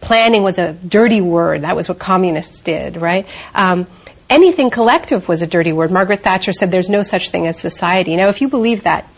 [0.00, 1.62] Planning was a dirty word.
[1.62, 3.26] That was what communists did, right?
[3.52, 3.88] Um,
[4.28, 5.90] anything collective was a dirty word.
[5.90, 8.14] Margaret Thatcher said there's no such thing as society.
[8.14, 9.10] Now, if you believe that,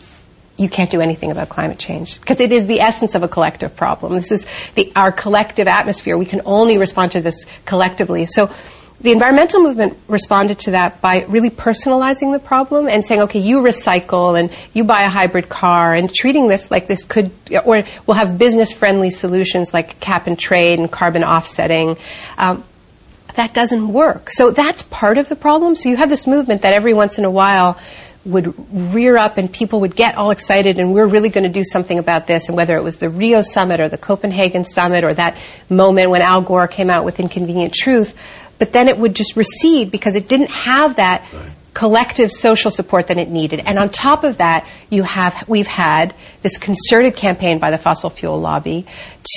[0.63, 3.75] you can't do anything about climate change because it is the essence of a collective
[3.75, 4.13] problem.
[4.13, 4.45] This is
[4.75, 6.17] the, our collective atmosphere.
[6.17, 8.25] We can only respond to this collectively.
[8.25, 8.49] So
[9.01, 13.57] the environmental movement responded to that by really personalizing the problem and saying, okay, you
[13.57, 17.31] recycle and you buy a hybrid car and treating this like this could,
[17.65, 21.97] or we'll have business friendly solutions like cap and trade and carbon offsetting.
[22.37, 22.63] Um,
[23.35, 24.29] that doesn't work.
[24.29, 25.75] So that's part of the problem.
[25.75, 27.77] So you have this movement that every once in a while
[28.25, 28.53] would
[28.93, 31.99] rear up and people would get all excited and we're really going to do something
[31.99, 35.37] about this and whether it was the Rio summit or the Copenhagen summit or that
[35.69, 38.15] moment when Al Gore came out with inconvenient truth
[38.63, 41.51] but then it would just recede because it didn't have that right.
[41.73, 43.59] collective social support that it needed.
[43.59, 48.09] And on top of that, you have we've had this concerted campaign by the fossil
[48.09, 48.85] fuel lobby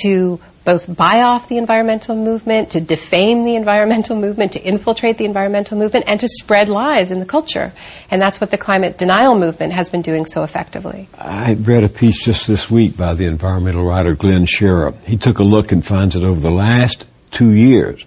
[0.01, 5.23] to both buy off the environmental movement, to defame the environmental movement, to infiltrate the
[5.23, 7.71] environmental movement, and to spread lies in the culture.
[8.11, 11.07] And that's what the climate denial movement has been doing so effectively.
[11.17, 14.93] I read a piece just this week by the environmental writer Glenn Scherer.
[15.05, 18.05] He took a look and finds that over the last two years,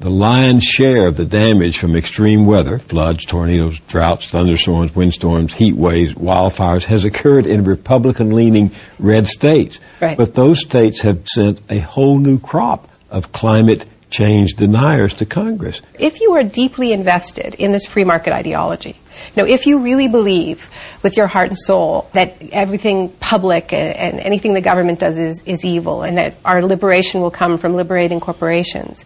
[0.00, 5.76] the lion's share of the damage from extreme weather, floods, tornadoes, droughts, thunderstorms, windstorms, heat
[5.76, 9.80] waves, wildfires, has occurred in Republican leaning red states.
[10.00, 10.16] Right.
[10.16, 15.82] But those states have sent a whole new crop of climate change deniers to Congress.
[15.98, 18.96] If you are deeply invested in this free market ideology,
[19.34, 20.68] you know, if you really believe
[21.02, 25.42] with your heart and soul that everything public and, and anything the government does is,
[25.46, 29.04] is evil and that our liberation will come from liberating corporations,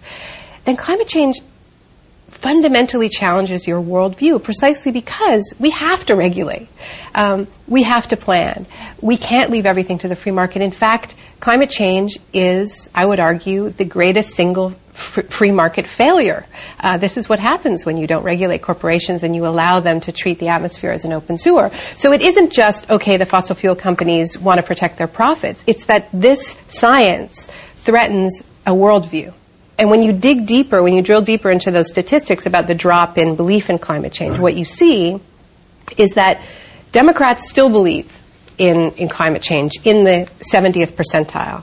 [0.69, 1.41] then climate change
[2.29, 6.69] fundamentally challenges your worldview precisely because we have to regulate.
[7.15, 8.67] Um, we have to plan.
[9.01, 10.61] We can't leave everything to the free market.
[10.61, 16.45] In fact, climate change is, I would argue, the greatest single free market failure.
[16.81, 20.13] Uh, this is what happens when you don't regulate corporations and you allow them to
[20.13, 21.71] treat the atmosphere as an open sewer.
[21.97, 25.63] So it isn't just, okay, the fossil fuel companies want to protect their profits.
[25.67, 27.49] It's that this science
[27.79, 29.33] threatens a worldview.
[29.79, 33.17] And when you dig deeper, when you drill deeper into those statistics about the drop
[33.17, 34.41] in belief in climate change, right.
[34.41, 35.21] what you see
[35.97, 36.43] is that
[36.91, 38.13] Democrats still believe
[38.59, 41.63] in, in climate change in the 70th percentile.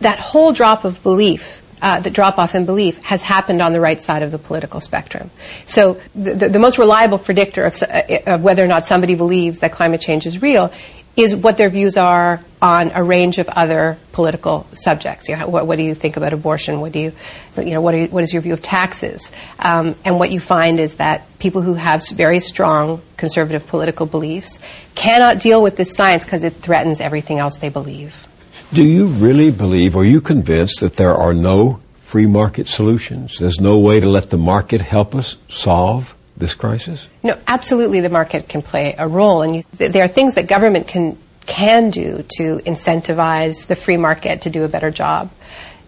[0.00, 3.80] That whole drop of belief uh, the drop off in belief has happened on the
[3.80, 5.30] right side of the political spectrum.
[5.66, 9.58] So the, the, the most reliable predictor of, uh, of, whether or not somebody believes
[9.58, 10.72] that climate change is real
[11.16, 15.28] is what their views are on a range of other political subjects.
[15.28, 16.80] You know, what, what, do you think about abortion?
[16.80, 17.12] What do you,
[17.56, 19.30] you know, what, you, what is your view of taxes?
[19.58, 24.58] Um, and what you find is that people who have very strong conservative political beliefs
[24.94, 28.26] cannot deal with this science because it threatens everything else they believe.
[28.72, 33.38] Do you really believe, or are you convinced that there are no free market solutions?
[33.38, 37.06] There's no way to let the market help us solve this crisis?
[37.22, 39.42] No, absolutely the market can play a role.
[39.42, 44.42] And you, there are things that government can, can do to incentivize the free market
[44.42, 45.30] to do a better job.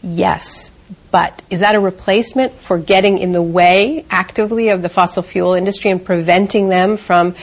[0.02, 0.70] Yes.
[1.10, 5.54] But is that a replacement for getting in the way actively of the fossil fuel
[5.54, 7.34] industry and preventing them from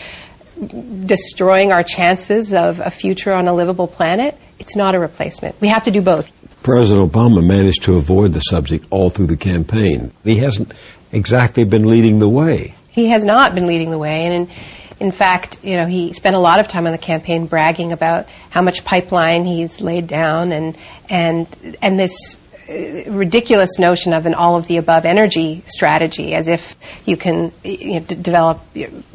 [1.05, 4.37] destroying our chances of a future on a livable planet?
[4.59, 5.59] It's not a replacement.
[5.59, 6.31] We have to do both.
[6.61, 10.13] President Obama managed to avoid the subject all through the campaign.
[10.23, 10.73] He hasn't
[11.11, 12.75] exactly been leading the way.
[12.93, 14.55] He has not been leading the way, and in,
[14.99, 18.27] in fact, you know, he spent a lot of time on the campaign bragging about
[18.49, 20.77] how much pipeline he's laid down, and
[21.09, 21.47] and
[21.81, 22.37] and this
[22.69, 27.51] uh, ridiculous notion of an all of the above energy strategy, as if you can
[27.63, 28.61] you know, d- develop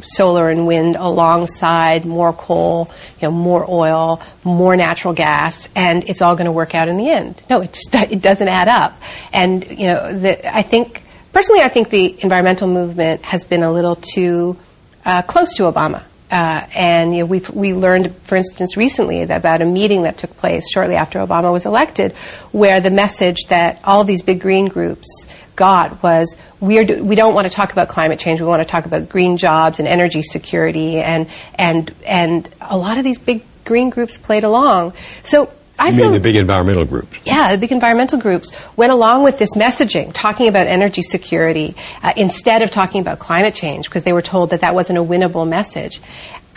[0.02, 6.20] solar and wind alongside more coal, you know, more oil, more natural gas, and it's
[6.20, 7.42] all going to work out in the end.
[7.48, 9.00] No, it just it doesn't add up.
[9.32, 11.04] And you know, the, I think
[11.38, 14.56] Personally, I think the environmental movement has been a little too
[15.04, 16.02] uh, close to Obama.
[16.28, 20.36] Uh, and you know, we we learned, for instance, recently about a meeting that took
[20.36, 22.10] place shortly after Obama was elected,
[22.50, 27.34] where the message that all these big green groups got was we do, we don't
[27.34, 28.40] want to talk about climate change.
[28.40, 32.98] We want to talk about green jobs and energy security, and and and a lot
[32.98, 34.92] of these big green groups played along.
[35.22, 37.16] So I you feel, mean the big environmental groups?
[37.24, 42.12] Yeah, the big environmental groups went along with this messaging, talking about energy security uh,
[42.16, 45.48] instead of talking about climate change because they were told that that wasn't a winnable
[45.48, 46.00] message.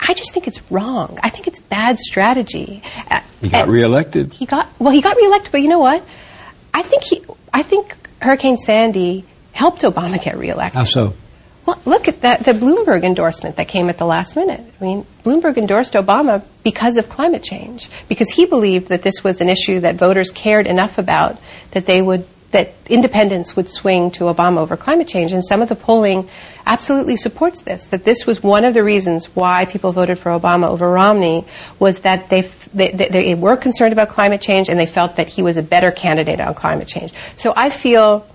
[0.00, 1.18] I just think it's wrong.
[1.22, 2.82] I think it's bad strategy.
[3.08, 4.32] Uh, he got reelected.
[4.32, 4.92] He got well.
[4.92, 6.04] He got reelected, but you know what?
[6.74, 7.24] I think he.
[7.54, 10.76] I think Hurricane Sandy helped Obama get reelected.
[10.76, 11.14] How so?
[11.64, 14.60] Well, look at that, the Bloomberg endorsement that came at the last minute.
[14.80, 19.40] I mean, Bloomberg endorsed Obama because of climate change, because he believed that this was
[19.40, 21.40] an issue that voters cared enough about
[21.70, 25.32] that they would, that independents would swing to Obama over climate change.
[25.32, 26.28] And some of the polling
[26.66, 30.68] absolutely supports this, that this was one of the reasons why people voted for Obama
[30.68, 31.44] over Romney
[31.78, 32.42] was that they,
[32.74, 35.62] they, they, they were concerned about climate change and they felt that he was a
[35.62, 37.12] better candidate on climate change.
[37.36, 38.26] So I feel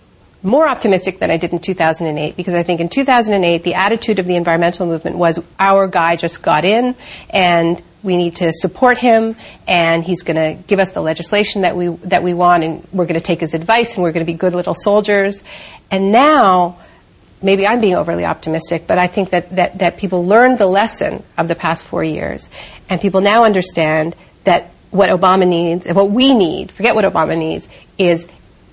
[0.43, 4.25] more optimistic than I did in 2008 because I think in 2008 the attitude of
[4.25, 6.95] the environmental movement was our guy just got in
[7.29, 9.35] and we need to support him
[9.67, 13.05] and he's going to give us the legislation that we that we want and we're
[13.05, 15.43] going to take his advice and we're going to be good little soldiers.
[15.89, 16.79] And now
[17.41, 21.23] maybe I'm being overly optimistic, but I think that, that, that people learned the lesson
[21.37, 22.47] of the past four years
[22.89, 27.37] and people now understand that what Obama needs and what we need, forget what Obama
[27.37, 27.67] needs,
[27.97, 28.27] is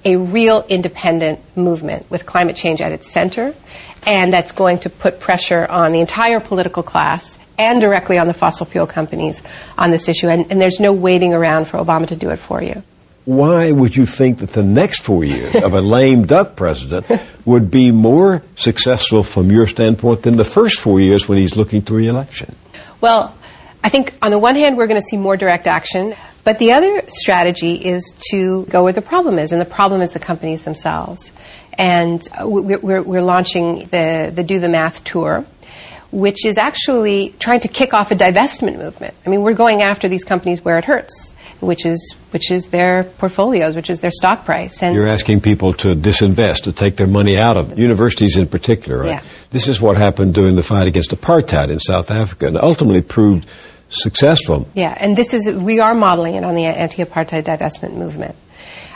[0.05, 3.55] a real independent movement with climate change at its center,
[4.07, 8.34] and that's going to put pressure on the entire political class and directly on the
[8.34, 9.42] fossil fuel companies
[9.78, 10.28] on this issue.
[10.28, 12.82] And, and there's no waiting around for Obama to do it for you.
[13.24, 17.07] Why would you think that the next four years of a lame duck president
[17.46, 21.80] would be more successful from your standpoint than the first four years when he's looking
[21.82, 22.55] to re-election?
[23.00, 23.34] Well,
[23.82, 26.14] I think on the one hand, we're going to see more direct action,
[26.45, 30.12] but the other strategy is to go where the problem is, and the problem is
[30.12, 31.32] the companies themselves.
[31.76, 35.45] And we're, we're, we're launching the, the Do the Math tour,
[36.12, 39.14] which is actually trying to kick off a divestment movement.
[39.26, 43.05] I mean, we're going after these companies where it hurts, which is which is their
[43.05, 44.82] portfolios, which is their stock price.
[44.82, 48.99] And You're asking people to disinvest, to take their money out of universities in particular,
[48.99, 49.09] right?
[49.09, 49.22] Yeah.
[49.51, 53.47] This is what happened during the fight against apartheid in South Africa and ultimately proved
[53.89, 54.68] successful.
[54.74, 58.37] Yeah, and this is we are modeling it on the anti-apartheid divestment movement.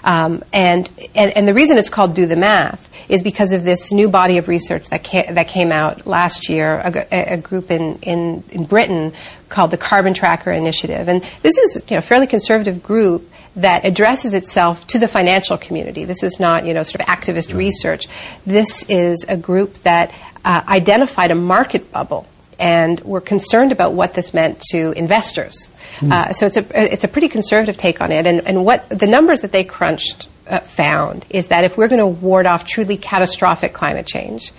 [0.05, 3.91] Um, and, and and the reason it's called Do the Math is because of this
[3.91, 6.81] new body of research that ca- that came out last year,
[7.11, 9.13] A group in, in, in Britain
[9.49, 13.85] called the Carbon Tracker Initiative, and this is you know a fairly conservative group that
[13.85, 16.05] addresses itself to the financial community.
[16.05, 18.07] This is not you know sort of activist research.
[18.47, 20.13] This is a group that
[20.45, 22.27] uh, identified a market bubble
[22.59, 25.69] and were concerned about what this meant to investors.
[26.01, 29.07] Uh, so it's a it's a pretty conservative take on it, and and what the
[29.07, 32.97] numbers that they crunched uh, found is that if we're going to ward off truly
[32.97, 34.53] catastrophic climate change,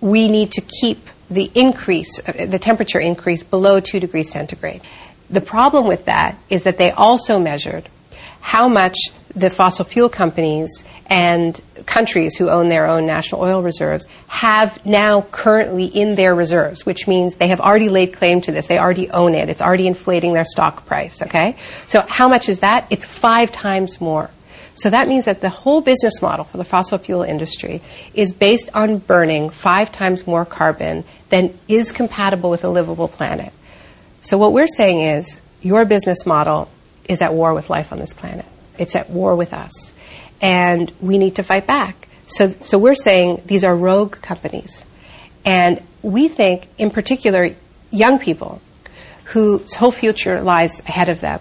[0.00, 4.80] we need to keep the increase, uh, the temperature increase below two degrees centigrade.
[5.30, 7.88] The problem with that is that they also measured
[8.40, 8.96] how much
[9.36, 15.20] the fossil fuel companies and countries who own their own national oil reserves have now
[15.20, 18.66] currently in their reserves, which means they have already laid claim to this.
[18.66, 19.50] They already own it.
[19.50, 21.56] It's already inflating their stock price, okay?
[21.86, 22.86] So how much is that?
[22.88, 24.30] It's five times more.
[24.74, 27.82] So that means that the whole business model for the fossil fuel industry
[28.14, 33.52] is based on burning five times more carbon than is compatible with a livable planet.
[34.22, 36.70] So what we're saying is your business model
[37.06, 38.46] is at war with life on this planet.
[38.78, 39.92] It's at war with us.
[40.40, 42.08] And we need to fight back.
[42.26, 44.84] So, so we're saying these are rogue companies.
[45.44, 47.50] And we think, in particular,
[47.90, 48.60] young people
[49.24, 51.40] whose whole future lies ahead of them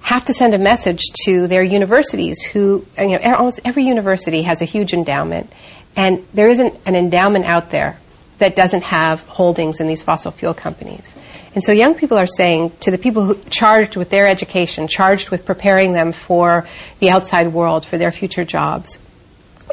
[0.00, 4.62] have to send a message to their universities who, you know, almost every university has
[4.62, 5.52] a huge endowment.
[5.96, 7.98] And there isn't an endowment out there
[8.38, 11.14] that doesn't have holdings in these fossil fuel companies.
[11.56, 15.30] And so young people are saying to the people who charged with their education, charged
[15.30, 18.98] with preparing them for the outside world, for their future jobs,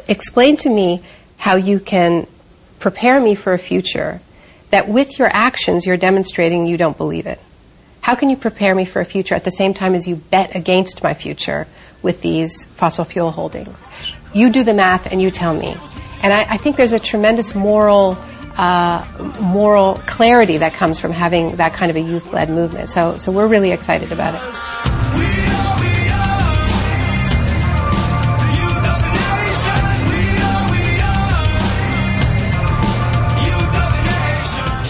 [0.08, 1.02] explain to me
[1.36, 2.26] how you can
[2.78, 4.22] prepare me for a future
[4.70, 7.38] that with your actions you're demonstrating you don't believe it.
[8.00, 10.56] How can you prepare me for a future at the same time as you bet
[10.56, 11.66] against my future
[12.00, 13.84] with these fossil fuel holdings?
[14.32, 15.76] You do the math and you tell me.
[16.22, 18.16] And I, I think there's a tremendous moral
[18.56, 19.04] uh,
[19.40, 22.88] moral clarity that comes from having that kind of a youth-led movement.
[22.90, 25.53] So, so we're really excited about it.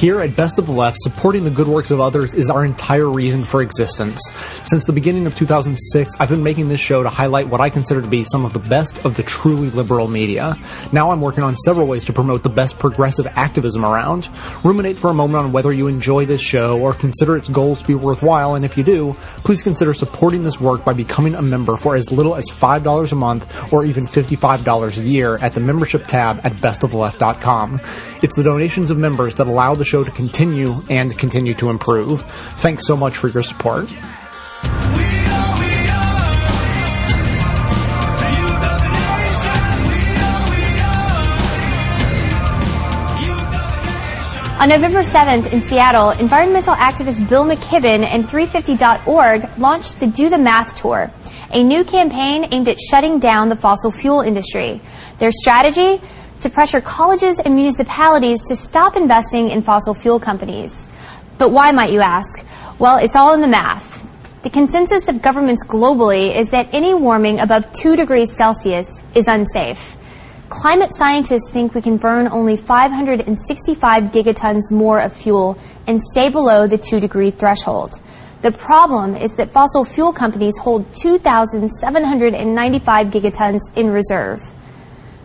[0.05, 3.09] Here at Best of the Left, supporting the good works of others is our entire
[3.09, 4.20] reason for existence.
[4.62, 8.02] Since the beginning of 2006, I've been making this show to highlight what I consider
[8.02, 10.59] to be some of the best of the truly liberal media.
[10.92, 14.28] Now I'm working on several ways to promote the best progressive activism around.
[14.62, 17.86] Ruminate for a moment on whether you enjoy this show or consider its goals to
[17.86, 21.78] be worthwhile, and if you do, please consider supporting this work by becoming a member
[21.78, 26.07] for as little as $5 a month or even $55 a year at the membership
[26.07, 27.80] tab at bestofleft.com.
[28.22, 31.70] It's the donations of members that allow the show show to continue and continue to
[31.70, 32.22] improve.
[32.59, 33.88] Thanks so much for your support.
[44.61, 50.38] On November 7th in Seattle, environmental activist Bill McKibben and 350.org launched the Do the
[50.38, 51.12] Math Tour,
[51.53, 54.80] a new campaign aimed at shutting down the fossil fuel industry.
[55.18, 56.01] Their strategy?
[56.45, 60.86] To pressure colleges and municipalities to stop investing in fossil fuel companies.
[61.38, 62.45] But why, might you ask?
[62.78, 64.07] Well, it's all in the math.
[64.42, 69.97] The consensus of governments globally is that any warming above 2 degrees Celsius is unsafe.
[70.51, 76.66] Climate scientists think we can burn only 565 gigatons more of fuel and stay below
[76.66, 77.95] the 2 degree threshold.
[78.42, 84.42] The problem is that fossil fuel companies hold 2,795 gigatons in reserve.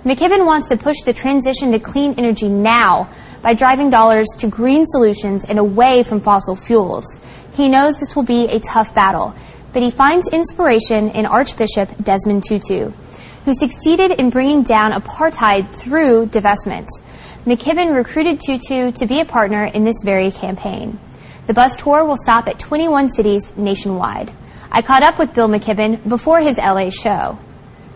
[0.06, 3.10] McKibben wants to push the transition to clean energy now
[3.42, 7.20] by driving dollars to green solutions and away from fossil fuels.
[7.54, 9.36] He knows this will be a tough battle,
[9.74, 12.92] but he finds inspiration in Archbishop Desmond Tutu,
[13.44, 16.88] who succeeded in bringing down apartheid through divestment.
[17.46, 20.98] McKibben recruited Tutu to be a partner in this very campaign.
[21.48, 24.32] The bus tour will stop at 21 cities nationwide.
[24.72, 27.38] I caught up with Bill McKibben before his LA show.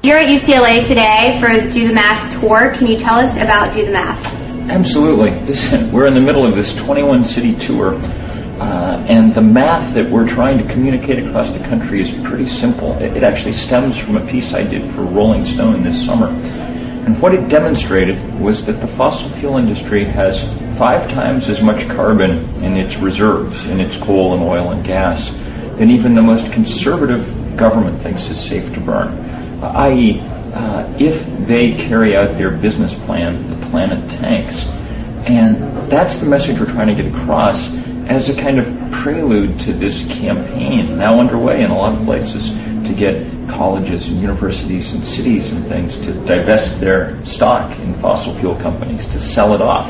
[0.06, 2.74] You're at UCLA today for Do the Math tour.
[2.76, 4.34] Can you tell us about Do the Math?
[4.70, 5.30] Absolutely.
[5.45, 10.12] This, we're in the middle of this 21 city tour, uh, and the math that
[10.12, 12.97] we're trying to communicate across the country is pretty simple.
[12.97, 16.28] It, it actually stems from a piece I did for Rolling Stone this summer.
[16.28, 20.43] And what it demonstrated was that the fossil fuel industry has
[20.78, 25.30] five times as much carbon in its reserves, in its coal and oil and gas,
[25.78, 29.32] than even the most conservative government thinks is safe to burn.
[29.76, 34.66] I.e., uh, if they carry out their business plan, the planet tanks.
[35.26, 37.72] And that's the message we're trying to get across
[38.07, 42.49] as a kind of prelude to this campaign now underway in a lot of places
[42.88, 48.36] to get colleges and universities and cities and things to divest their stock in fossil
[48.36, 49.89] fuel companies, to sell it off.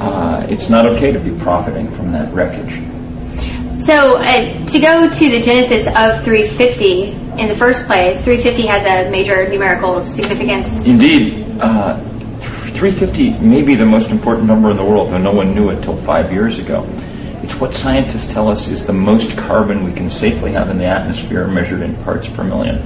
[0.00, 2.87] Uh, it's not okay to be profiting from that wreckage.
[3.88, 7.04] So, uh, to go to the genesis of 350
[7.40, 10.68] in the first place, 350 has a major numerical significance.
[10.84, 11.98] Indeed, uh,
[12.76, 15.82] 350 may be the most important number in the world, though no one knew it
[15.82, 16.86] till five years ago.
[17.42, 20.84] It's what scientists tell us is the most carbon we can safely have in the
[20.84, 22.76] atmosphere measured in parts per million.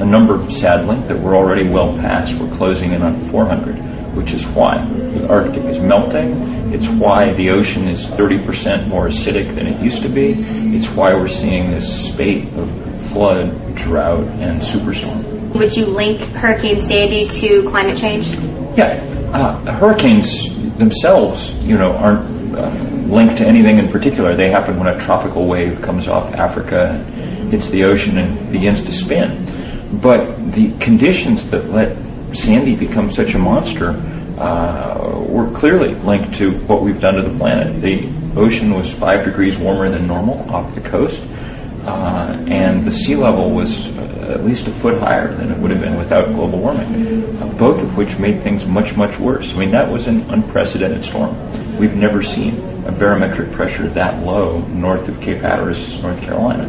[0.00, 2.34] A number, sadly, that we're already well past.
[2.34, 3.76] We're closing in on 400,
[4.14, 6.72] which is why the Arctic is melting.
[6.72, 10.32] It's why the ocean is 30% more acidic than it used to be.
[10.76, 12.70] It's why we're seeing this spate of
[13.10, 15.54] flood, drought, and superstorm.
[15.54, 18.28] Would you link Hurricane Sandy to climate change?
[18.76, 19.02] Yeah,
[19.34, 22.70] uh, hurricanes themselves, you know, aren't uh,
[23.12, 24.36] linked to anything in particular.
[24.36, 28.82] They happen when a tropical wave comes off Africa, and hits the ocean, and begins
[28.84, 29.44] to spin.
[30.00, 31.96] But the conditions that let
[32.34, 33.90] Sandy become such a monster
[34.38, 37.80] uh, were clearly linked to what we've done to the planet.
[37.82, 38.08] The
[38.38, 41.22] ocean was five degrees warmer than normal off the coast,
[41.84, 45.70] uh, and the sea level was uh, at least a foot higher than it would
[45.70, 49.52] have been without global warming, uh, both of which made things much, much worse.
[49.52, 51.36] I mean, that was an unprecedented storm.
[51.76, 56.64] We've never seen a barometric pressure that low north of Cape Hatteras, North Carolina.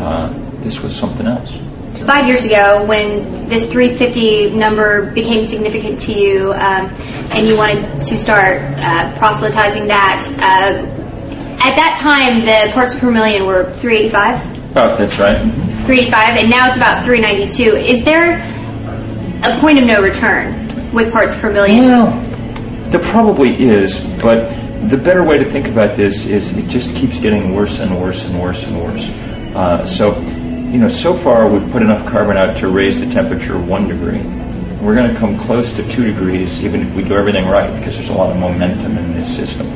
[0.00, 0.32] Uh,
[0.62, 1.52] this was something else.
[2.06, 6.90] Five years ago, when this 350 number became significant to you, um,
[7.30, 11.02] and you wanted to start uh, proselytizing that, uh,
[11.62, 14.76] at that time the parts per million were 385.
[14.76, 15.38] Oh, that's right.
[15.86, 17.76] 385, and now it's about 392.
[17.76, 18.40] Is there
[19.44, 21.84] a point of no return with parts per million?
[21.84, 22.10] Well,
[22.90, 24.50] there probably is, but
[24.88, 28.24] the better way to think about this is it just keeps getting worse and worse
[28.24, 29.08] and worse and worse.
[29.54, 30.14] Uh, so,
[30.72, 34.22] you know, so far we've put enough carbon out to raise the temperature one degree.
[34.80, 37.96] We're going to come close to two degrees, even if we do everything right, because
[37.96, 39.66] there's a lot of momentum in this system.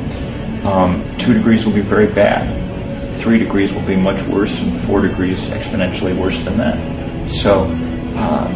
[0.67, 3.21] Um, two degrees will be very bad.
[3.21, 7.31] Three degrees will be much worse, and four degrees exponentially worse than that.
[7.31, 7.65] So,
[8.17, 8.51] uh,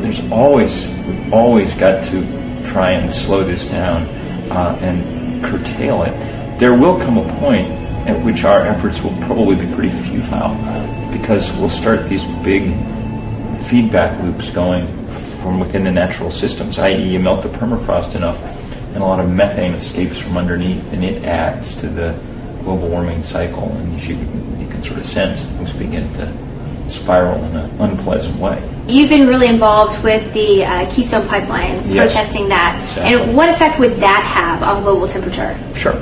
[0.00, 4.04] there's always we've always got to try and slow this down
[4.50, 6.58] uh, and curtail it.
[6.58, 7.70] There will come a point
[8.08, 10.56] at which our efforts will probably be pretty futile
[11.12, 12.64] because we'll start these big
[13.64, 14.86] feedback loops going
[15.42, 18.40] from within the natural systems, i.e., you melt the permafrost enough,
[18.94, 22.18] and a lot of methane escapes from underneath, and it adds to the
[22.62, 23.70] global warming cycle.
[23.72, 26.32] And you, can, you can sort of sense things begin to
[26.88, 28.62] spiral in an unpleasant way.
[28.86, 32.12] You've been really involved with the uh, Keystone Pipeline, Yes.
[32.12, 32.82] protesting that.
[32.84, 33.14] Exactly.
[33.22, 35.58] And what effect would that have on global temperature?
[35.74, 35.94] Sure.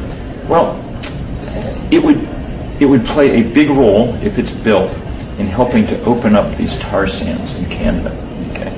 [0.48, 0.76] Well,
[1.92, 2.16] it would
[2.80, 4.92] it would play a big role if it's built
[5.38, 8.10] in helping to open up these tar sands in Canada.
[8.50, 8.72] Okay,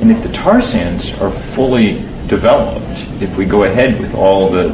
[0.00, 4.68] and if the tar sands are fully developed, if we go ahead with all the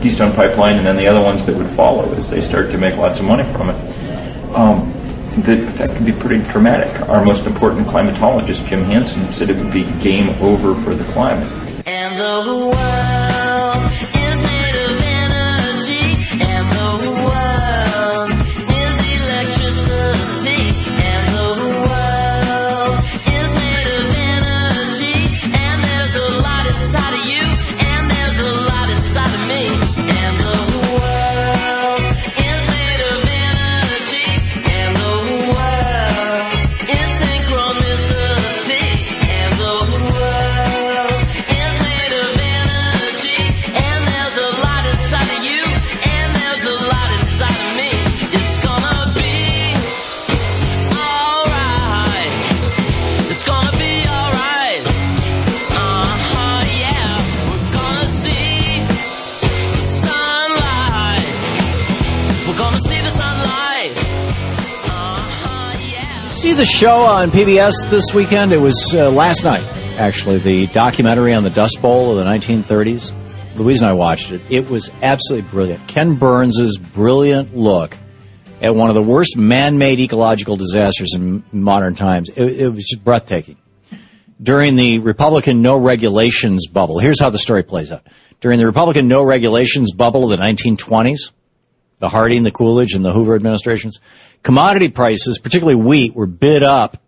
[0.00, 2.96] Keystone Pipeline, and then the other ones that would follow as they start to make
[2.96, 4.54] lots of money from it.
[4.54, 4.92] Um,
[5.42, 7.08] the effect can be pretty dramatic.
[7.08, 11.48] Our most important climatologist, Jim Hansen, said it would be game over for the climate.
[66.56, 68.52] The show on PBS this weekend?
[68.52, 69.64] It was uh, last night,
[69.98, 73.12] actually, the documentary on the Dust Bowl of the 1930s.
[73.56, 74.40] Louise and I watched it.
[74.48, 75.88] It was absolutely brilliant.
[75.88, 77.96] Ken Burns' brilliant look
[78.60, 82.30] at one of the worst man-made ecological disasters in modern times.
[82.30, 83.56] It, it was just breathtaking.
[84.40, 88.06] During the Republican no regulations bubble, here's how the story plays out.
[88.40, 91.32] During the Republican no regulations bubble of the 1920s,
[92.04, 93.98] the Harding, the Coolidge, and the Hoover administrations,
[94.42, 96.98] commodity prices, particularly wheat, were bid up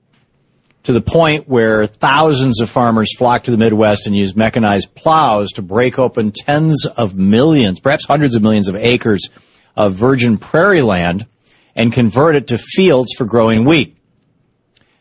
[0.84, 5.52] to the point where thousands of farmers flocked to the Midwest and used mechanized plows
[5.52, 9.28] to break open tens of millions, perhaps hundreds of millions of acres
[9.76, 11.26] of virgin prairie land
[11.74, 13.98] and convert it to fields for growing wheat.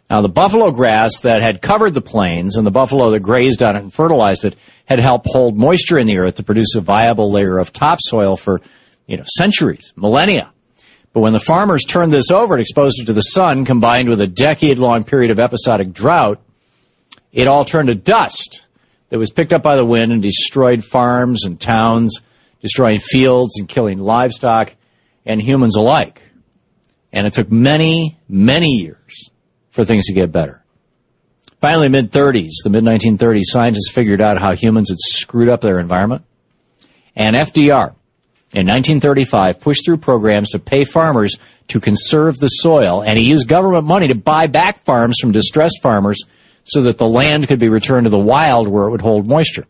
[0.09, 3.77] Now, the buffalo grass that had covered the plains and the buffalo that grazed on
[3.77, 7.31] it and fertilized it had helped hold moisture in the earth to produce a viable
[7.31, 8.59] layer of topsoil for,
[9.07, 10.51] you know, centuries, millennia.
[11.13, 14.19] But when the farmers turned this over and exposed it to the sun, combined with
[14.19, 16.41] a decade long period of episodic drought,
[17.31, 18.65] it all turned to dust
[19.09, 22.21] that was picked up by the wind and destroyed farms and towns,
[22.61, 24.75] destroying fields and killing livestock
[25.25, 26.21] and humans alike.
[27.13, 29.29] And it took many, many years
[29.69, 30.63] for things to get better.
[31.61, 35.79] Finally, mid 30s, the mid 1930s, scientists figured out how humans had screwed up their
[35.79, 36.23] environment.
[37.15, 37.95] And FDR,
[38.55, 41.37] in 1935, pushed through programs to pay farmers
[41.67, 45.81] to conserve the soil, and he used government money to buy back farms from distressed
[45.81, 46.23] farmers
[46.63, 49.67] so that the land could be returned to the wild where it would hold moisture.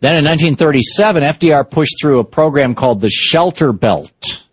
[0.00, 4.44] Then in 1937, FDR pushed through a program called the Shelter Belt.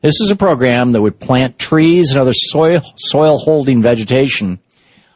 [0.00, 4.60] This is a program that would plant trees and other soil, soil holding vegetation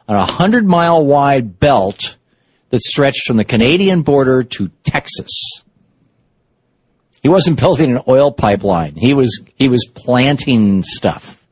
[0.07, 2.17] on a hundred mile wide belt
[2.69, 5.63] that stretched from the Canadian border to Texas.
[7.25, 8.93] He wasn't building an oil pipeline.
[8.93, 11.43] He was, he was planting stuff.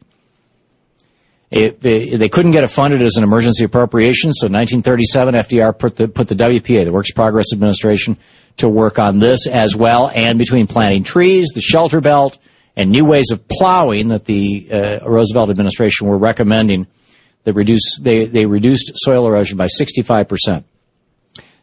[1.49, 5.79] It, they, they couldn't get it funded as an emergency appropriation, so in 1937, FDR
[5.79, 8.19] put the, put the WPA, the Works Progress Administration,
[8.57, 12.37] to work on this as well, and between planting trees, the shelter belt,
[12.75, 16.85] and new ways of plowing that the uh, Roosevelt administration were recommending,
[17.45, 20.65] that reduce, they, they reduced soil erosion by 65%.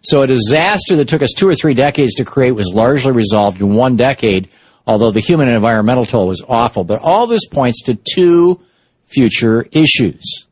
[0.03, 3.61] So a disaster that took us two or three decades to create was largely resolved
[3.61, 4.49] in one decade,
[4.87, 6.85] although the human and environmental toll was awful.
[6.85, 8.61] But all this points to two
[9.05, 10.47] future issues.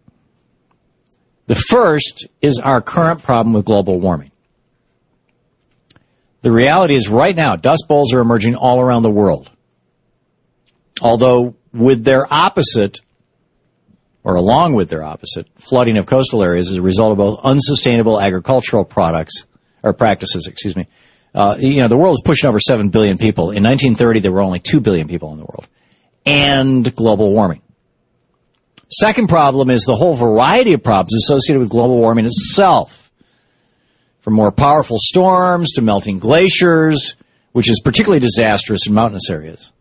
[1.46, 4.32] The first is our current problem with global warming.
[6.42, 9.50] The reality is right now, dust bowls are emerging all around the world.
[11.00, 13.00] Although with their opposite,
[14.28, 18.20] or along with their opposite, flooding of coastal areas as a result of both unsustainable
[18.20, 19.46] agricultural products,
[19.82, 20.86] or practices, excuse me.
[21.34, 23.44] Uh, you know, the world is pushing over 7 billion people.
[23.44, 25.66] In 1930, there were only 2 billion people in the world.
[26.26, 27.62] And global warming.
[28.90, 33.10] Second problem is the whole variety of problems associated with global warming itself.
[34.18, 37.16] From more powerful storms to melting glaciers,
[37.52, 39.72] which is particularly disastrous in mountainous areas.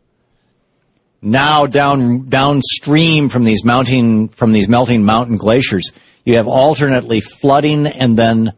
[1.22, 5.92] Now down, downstream from these mounting, from these melting mountain glaciers,
[6.26, 8.54] you have alternately flooding and then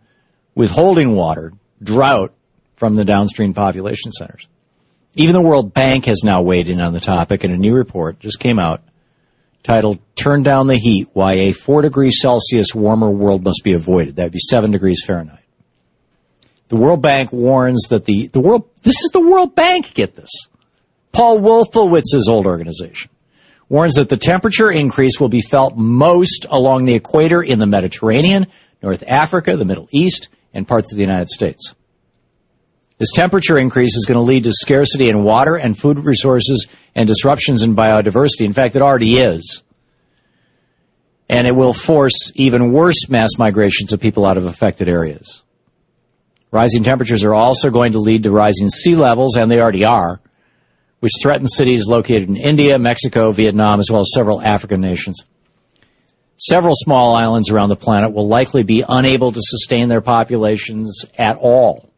[0.55, 2.34] withholding water, drought
[2.76, 4.47] from the downstream population centers.
[5.16, 8.20] Even the World Bank has now weighed in on the topic and a new report
[8.20, 8.82] just came out
[9.64, 14.16] titled Turn Down the Heat, Why a 4 degrees Celsius Warmer World Must Be Avoided.
[14.16, 15.43] That would be 7 degrees Fahrenheit.
[16.70, 20.30] The World Bank warns that the, the world, this is the World Bank, get this.
[21.20, 23.11] Paul Wolfowitz's old organization
[23.67, 28.47] warns that the temperature increase will be felt most along the equator in the Mediterranean,
[28.82, 31.76] North Africa, the Middle East, and parts of the United States.
[32.99, 37.05] This temperature increase is going to lead to scarcity in water and food resources and
[37.05, 38.45] disruptions in biodiversity.
[38.45, 39.61] In fact, it already is.
[41.28, 45.43] And it will force even worse mass migrations of people out of affected areas.
[46.49, 50.22] Rising temperatures are also going to lead to rising sea levels, and they already are,
[51.00, 55.26] which threaten cities located in India, Mexico, Vietnam, as well as several African nations.
[56.38, 61.38] Several small islands around the planet will likely be unable to sustain their populations at
[61.38, 61.89] all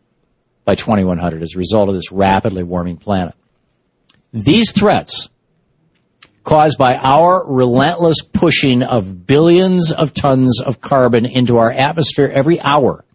[0.66, 3.36] by 2100 as a result of this rapidly warming planet.
[4.34, 5.30] These threats,
[6.44, 12.60] caused by our relentless pushing of billions of tons of carbon into our atmosphere every
[12.62, 13.06] hour,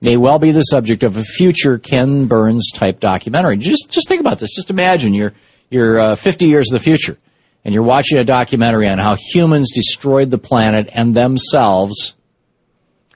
[0.00, 3.56] may well be the subject of a future Ken Burns type documentary.
[3.56, 4.54] Just just think about this.
[4.54, 5.32] Just imagine you're
[5.70, 7.16] you're uh, 50 years in the future,
[7.64, 12.14] and you're watching a documentary on how humans destroyed the planet and themselves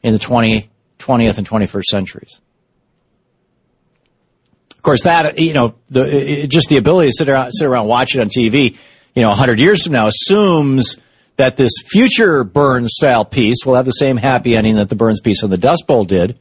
[0.02, 2.40] in the 20, 20th and 21st centuries.
[4.70, 7.88] Of course, that you know, the, it, just the ability to sit around sit around
[7.88, 8.76] watch it on TV,
[9.14, 10.98] you know, 100 years from now assumes
[11.36, 15.20] that this future Burns style piece will have the same happy ending that the Burns
[15.20, 16.38] piece on the Dust Bowl did.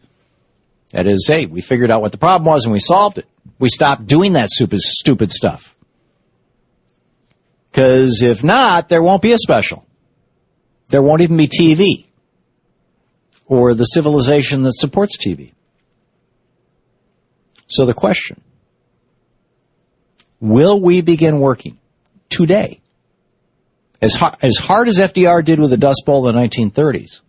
[0.93, 3.25] That is, hey, we figured out what the problem was and we solved it.
[3.57, 5.75] We stopped doing that stupid, stupid stuff.
[7.65, 9.85] Because if not, there won't be a special.
[10.89, 12.05] There won't even be TV
[13.47, 15.53] or the civilization that supports TV.
[17.65, 18.39] So the question
[20.39, 21.79] will we begin working
[22.29, 22.81] today?
[23.99, 27.21] As hard, as hard as FDR did with the Dust Bowl in the 1930s,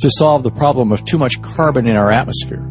[0.00, 2.62] to solve the problem of too much carbon in our atmosphere?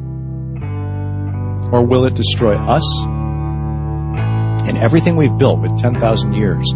[1.71, 3.05] Or will it destroy us
[4.67, 6.71] and everything we've built with 10,000 years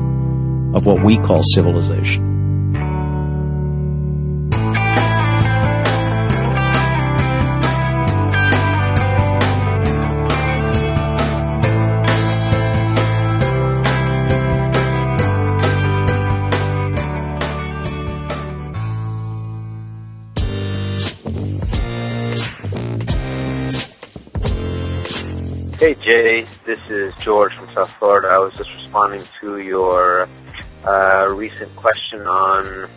[0.73, 2.28] of what we call civilization?
[26.09, 28.29] Jay, this is George from South Florida.
[28.29, 30.27] I was just responding to your
[30.83, 32.89] uh, recent question on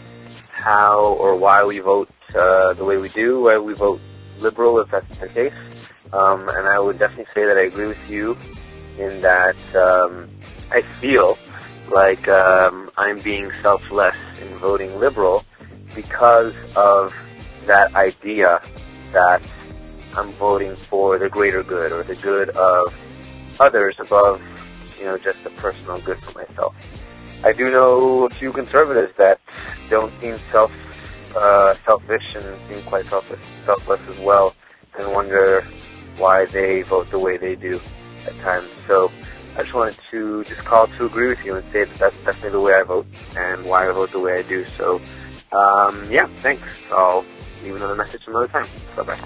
[0.50, 4.00] how or why we vote uh, the way we do, why we vote
[4.38, 5.52] liberal if that's the case.
[6.10, 8.34] Um, and I would definitely say that I agree with you
[8.98, 10.30] in that um,
[10.70, 11.36] I feel
[11.90, 15.44] like um, I'm being selfless in voting liberal
[15.94, 17.14] because of
[17.66, 18.62] that idea
[19.12, 19.42] that
[20.16, 22.92] I'm voting for the greater good or the good of
[23.60, 24.40] others above,
[24.98, 26.74] you know, just the personal good for myself.
[27.44, 29.40] I do know a few conservatives that
[29.90, 30.70] don't seem self
[31.36, 34.54] uh, selfish and seem quite selfish, selfless as well,
[34.98, 35.66] and wonder
[36.18, 37.80] why they vote the way they do
[38.26, 38.70] at times.
[38.86, 39.10] So
[39.56, 42.50] I just wanted to just call to agree with you and say that that's definitely
[42.50, 43.06] the way I vote
[43.36, 44.64] and why I vote the way I do.
[44.78, 45.00] So
[45.56, 46.66] um, yeah, thanks.
[46.90, 47.24] I'll
[47.62, 48.68] leave another message another time.
[48.96, 49.18] Bye bye.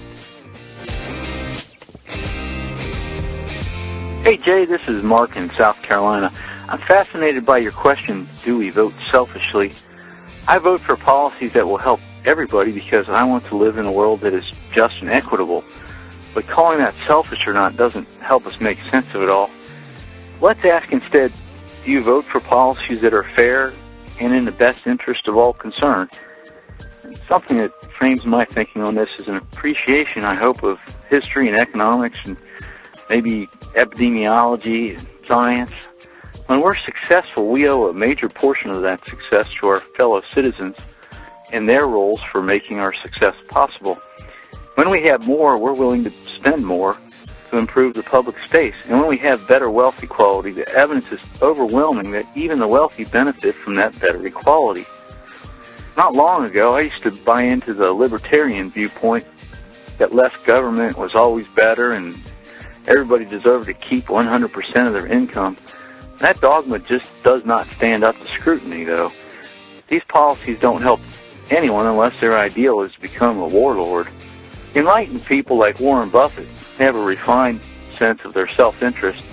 [4.23, 6.31] Hey Jay, this is Mark in South Carolina.
[6.67, 9.71] I'm fascinated by your question, do we vote selfishly?
[10.49, 13.91] I vote for policies that will help everybody because I want to live in a
[13.91, 14.43] world that is
[14.75, 15.63] just and equitable.
[16.33, 19.49] But calling that selfish or not doesn't help us make sense of it all.
[20.41, 21.31] Let's ask instead,
[21.85, 23.73] do you vote for policies that are fair
[24.19, 26.09] and in the best interest of all concerned?
[27.27, 30.77] Something that frames my thinking on this is an appreciation, I hope, of
[31.09, 32.37] history and economics and
[33.09, 35.71] maybe epidemiology and science.
[36.47, 40.75] When we're successful, we owe a major portion of that success to our fellow citizens
[41.51, 43.99] and their roles for making our success possible.
[44.75, 46.97] When we have more, we're willing to spend more
[47.51, 48.75] to improve the public space.
[48.85, 53.05] And when we have better wealth equality, the evidence is overwhelming that even the wealthy
[53.05, 54.85] benefit from that better equality.
[55.97, 59.25] Not long ago, I used to buy into the libertarian viewpoint
[59.97, 62.15] that less government was always better and
[62.87, 65.57] everybody deserved to keep 100% of their income.
[66.19, 69.11] That dogma just does not stand up to scrutiny, though.
[69.89, 70.99] These policies don't help
[71.49, 74.07] anyone unless their ideal is to become a warlord.
[74.75, 77.59] Enlightened people like Warren Buffett have a refined
[77.95, 79.23] sense of their self-interest,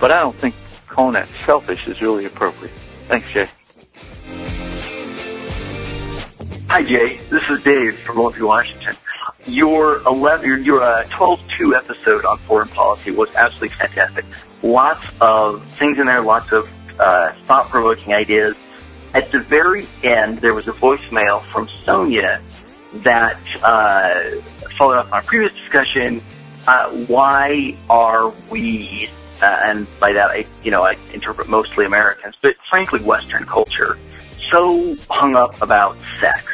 [0.00, 0.56] but I don't think
[0.88, 2.74] calling that selfish is really appropriate.
[3.06, 3.46] Thanks, Jay.
[6.68, 7.18] Hi, Jay.
[7.30, 8.96] This is Dave from Olympia, Washington.
[9.46, 14.24] Your 11, your, your uh, 12-2 episode on foreign policy was absolutely fantastic.
[14.62, 18.54] Lots of things in there, lots of uh, thought-provoking ideas.
[19.12, 22.40] At the very end, there was a voicemail from Sonia
[22.94, 24.40] that uh,
[24.78, 26.22] following up on our previous discussion,
[26.66, 29.10] uh, why are we,
[29.42, 33.98] uh, and by that I, you know, I interpret mostly Americans, but frankly Western culture,
[34.52, 36.44] so hung up about sex?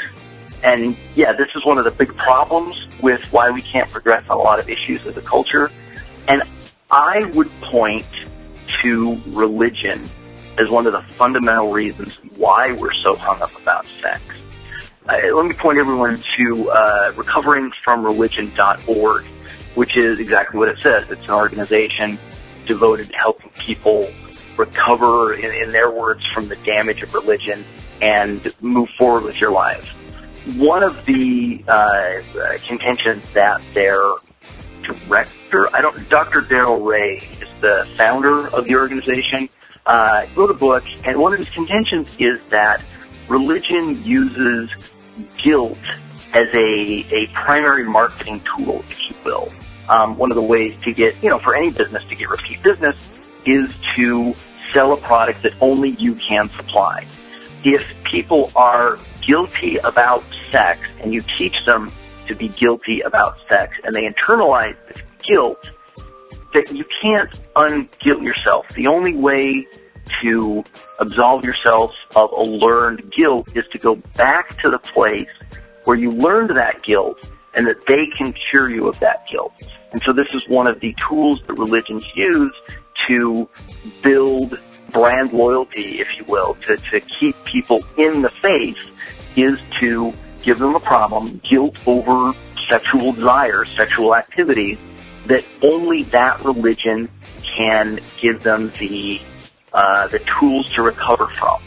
[0.63, 4.39] And yeah, this is one of the big problems with why we can't progress on
[4.39, 5.71] a lot of issues as a culture.
[6.27, 6.43] And
[6.91, 8.07] I would point
[8.83, 10.11] to religion
[10.59, 14.21] as one of the fundamental reasons why we're so hung up about sex.
[15.09, 19.25] Uh, let me point everyone to uh, recoveringfromreligion.org,
[19.75, 21.05] which is exactly what it says.
[21.09, 22.19] It's an organization
[22.67, 24.11] devoted to helping people
[24.59, 27.65] recover, in, in their words, from the damage of religion
[28.01, 29.87] and move forward with your life.
[30.57, 34.01] One of the uh, contentions that their
[34.83, 36.41] director, I don't, Dr.
[36.41, 39.49] Darrel Ray is the founder of the organization,
[39.85, 42.83] uh, wrote a book, and one of his contentions is that
[43.29, 44.71] religion uses
[45.43, 45.79] guilt
[46.35, 49.53] as a, a primary marketing tool, if you will.
[49.89, 52.63] Um, one of the ways to get, you know, for any business to get repeat
[52.63, 52.97] business
[53.47, 54.35] is to
[54.75, 57.07] sell a product that only you can supply.
[57.65, 61.93] If people are guilty about sex and you teach them
[62.27, 65.71] to be guilty about sex and they internalize this guilt,
[66.55, 68.67] that you can't unguilt yourself.
[68.75, 69.67] The only way
[70.23, 70.65] to
[70.99, 75.29] absolve yourself of a learned guilt is to go back to the place
[75.85, 77.19] where you learned that guilt
[77.55, 79.53] and that they can cure you of that guilt.
[79.93, 82.55] And so this is one of the tools that religions use
[83.07, 83.49] to
[84.03, 84.59] build
[84.91, 88.76] brand loyalty, if you will, to, to keep people in the faith
[89.36, 90.12] is to
[90.43, 92.32] give them a problem, guilt over
[92.68, 94.78] sexual desires, sexual activities,
[95.26, 97.09] that only that religion
[97.57, 99.20] can give them the
[99.72, 101.62] uh, the tools to recover from.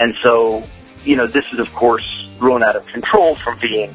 [0.00, 0.62] And so,
[1.04, 2.06] you know, this is of course
[2.38, 3.94] grown out of control from being,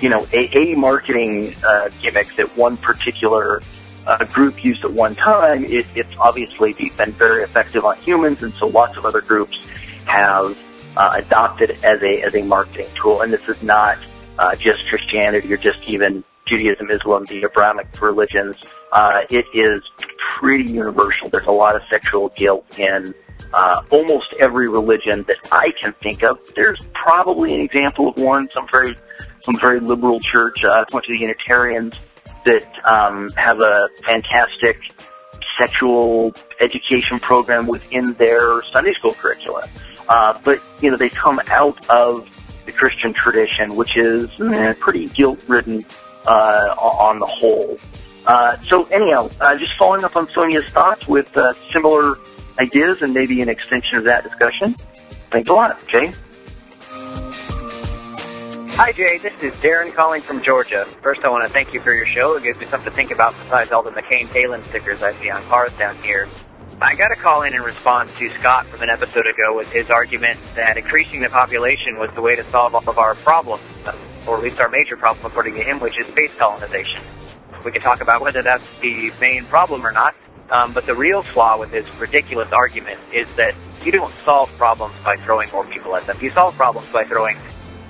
[0.00, 3.60] you know, a, a marketing uh, gimmick that one particular
[4.06, 5.64] uh, group used at one time.
[5.64, 9.56] It, it's obviously been very effective on humans, and so lots of other groups
[10.06, 10.56] have
[10.96, 13.20] uh, adopted it as a as a marketing tool.
[13.22, 13.98] And this is not
[14.38, 18.56] uh, just Christianity or just even Judaism, Islam, the Abrahamic religions.
[18.92, 19.82] Uh, it is
[20.38, 21.28] pretty universal.
[21.30, 23.14] There's a lot of sexual guilt in
[23.52, 26.38] uh, almost every religion that I can think of.
[26.54, 28.96] There's probably an example of one, some very
[29.44, 32.00] some very liberal church, uh, a bunch of the Unitarians
[32.44, 34.78] that um, have a fantastic
[35.60, 39.68] sexual education program within their Sunday school curricula.
[40.08, 42.28] Uh, but you know they come out of
[42.64, 45.84] the Christian tradition, which is eh, pretty guilt-ridden
[46.26, 47.78] uh, on the whole.
[48.26, 52.18] Uh, so anyhow, uh, just following up on Sonia's thoughts with uh, similar
[52.60, 54.74] ideas and maybe an extension of that discussion.
[55.30, 56.12] Thanks a lot, Jay.
[58.76, 59.16] Hi, Jay.
[59.16, 60.86] This is Darren calling from Georgia.
[61.00, 62.36] First, I want to thank you for your show.
[62.36, 65.30] It gives me something to think about besides all the McCain Palin stickers I see
[65.30, 66.28] on cars down here.
[66.82, 69.88] I got a call in in response to Scott from an episode ago with his
[69.88, 73.62] argument that increasing the population was the way to solve all of our problems,
[74.26, 77.00] or at least our major problem, according to him, which is space colonization.
[77.64, 80.14] We can talk about whether that's the main problem or not,
[80.50, 83.54] um, but the real flaw with his ridiculous argument is that
[83.86, 86.18] you don't solve problems by throwing more people at them.
[86.20, 87.38] You solve problems by throwing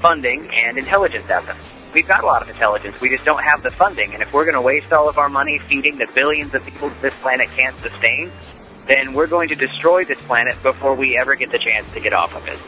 [0.01, 1.57] funding and intelligence at them.
[1.95, 3.01] We've got a lot of intelligence.
[3.01, 4.13] We just don't have the funding.
[4.13, 6.91] And if we're going to waste all of our money feeding the billions of people
[7.01, 8.31] this planet can't sustain,
[8.87, 12.13] then we're going to destroy this planet before we ever get the chance to get
[12.13, 12.59] off of it.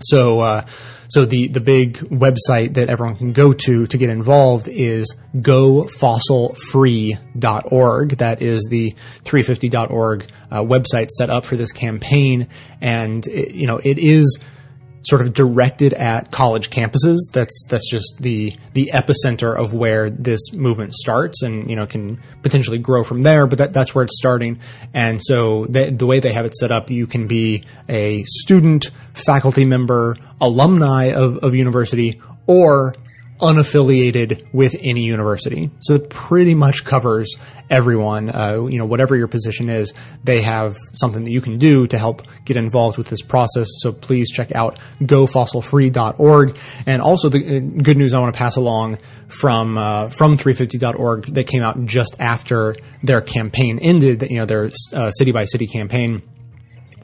[0.00, 0.66] So, uh,
[1.08, 8.18] so the, the big website that everyone can go to to get involved is gofossilfree.org.
[8.18, 8.94] That is the
[9.24, 12.48] 350.org uh, website set up for this campaign.
[12.80, 14.38] And, it, you know, it is
[15.04, 17.18] sort of directed at college campuses.
[17.32, 22.20] That's that's just the the epicenter of where this movement starts, and you know can
[22.42, 23.46] potentially grow from there.
[23.46, 24.58] But that, that's where it's starting.
[24.92, 28.90] And so the, the way they have it set up, you can be a student,
[29.14, 32.94] faculty member, alumni of, of university, or
[33.44, 35.70] unaffiliated with any university.
[35.80, 37.36] So it pretty much covers
[37.68, 38.30] everyone.
[38.30, 39.92] Uh, you know, whatever your position is,
[40.24, 43.68] they have something that you can do to help get involved with this process.
[43.80, 46.56] So please check out gofossilfree.org.
[46.86, 51.26] And also the uh, good news I want to pass along from uh, from 350.org
[51.34, 54.22] that came out just after their campaign ended.
[54.22, 56.22] You know their uh, city by city campaign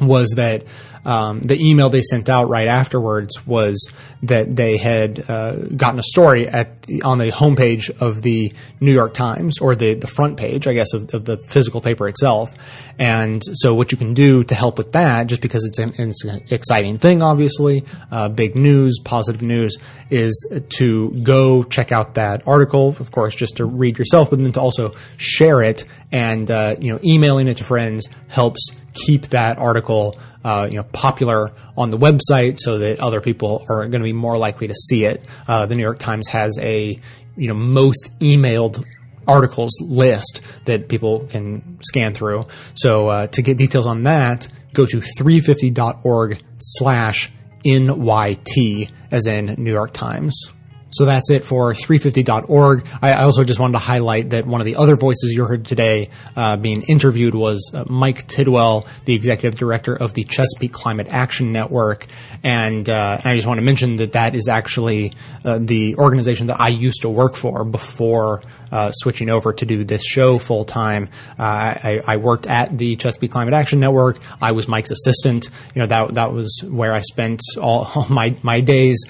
[0.00, 0.64] was that
[1.04, 3.92] um, the email they sent out right afterwards was
[4.22, 8.92] that they had uh, gotten a story at the, on the homepage of the New
[8.92, 12.54] York Times or the the front page, I guess, of, of the physical paper itself.
[12.98, 16.24] And so, what you can do to help with that, just because it's an, it's
[16.24, 19.78] an exciting thing, obviously, uh, big news, positive news,
[20.10, 20.46] is
[20.76, 22.96] to go check out that article.
[23.00, 26.92] Of course, just to read yourself, but then to also share it and uh, you
[26.92, 31.98] know, emailing it to friends helps keep that article uh, you know popular on the
[31.98, 35.24] website so that other people are going to be more likely to see it.
[35.46, 36.98] Uh, the New York Times has a
[37.36, 38.84] you know most emailed
[39.26, 42.46] articles list that people can scan through.
[42.74, 47.32] So uh, to get details on that, go to 350.org slash
[47.64, 50.50] NYT as in New York Times.
[50.90, 52.86] So that's it for 350.org.
[53.00, 56.10] I also just wanted to highlight that one of the other voices you heard today
[56.34, 61.52] uh, being interviewed was uh, Mike Tidwell, the executive director of the Chesapeake Climate Action
[61.52, 62.06] Network.
[62.42, 65.12] And, uh, and I just want to mention that that is actually
[65.44, 69.84] uh, the organization that I used to work for before uh, switching over to do
[69.84, 71.08] this show full time.
[71.38, 74.20] Uh, I, I worked at the Chesapeake Climate Action Network.
[74.40, 75.48] I was Mike's assistant.
[75.74, 79.04] You know that that was where I spent all, all my my days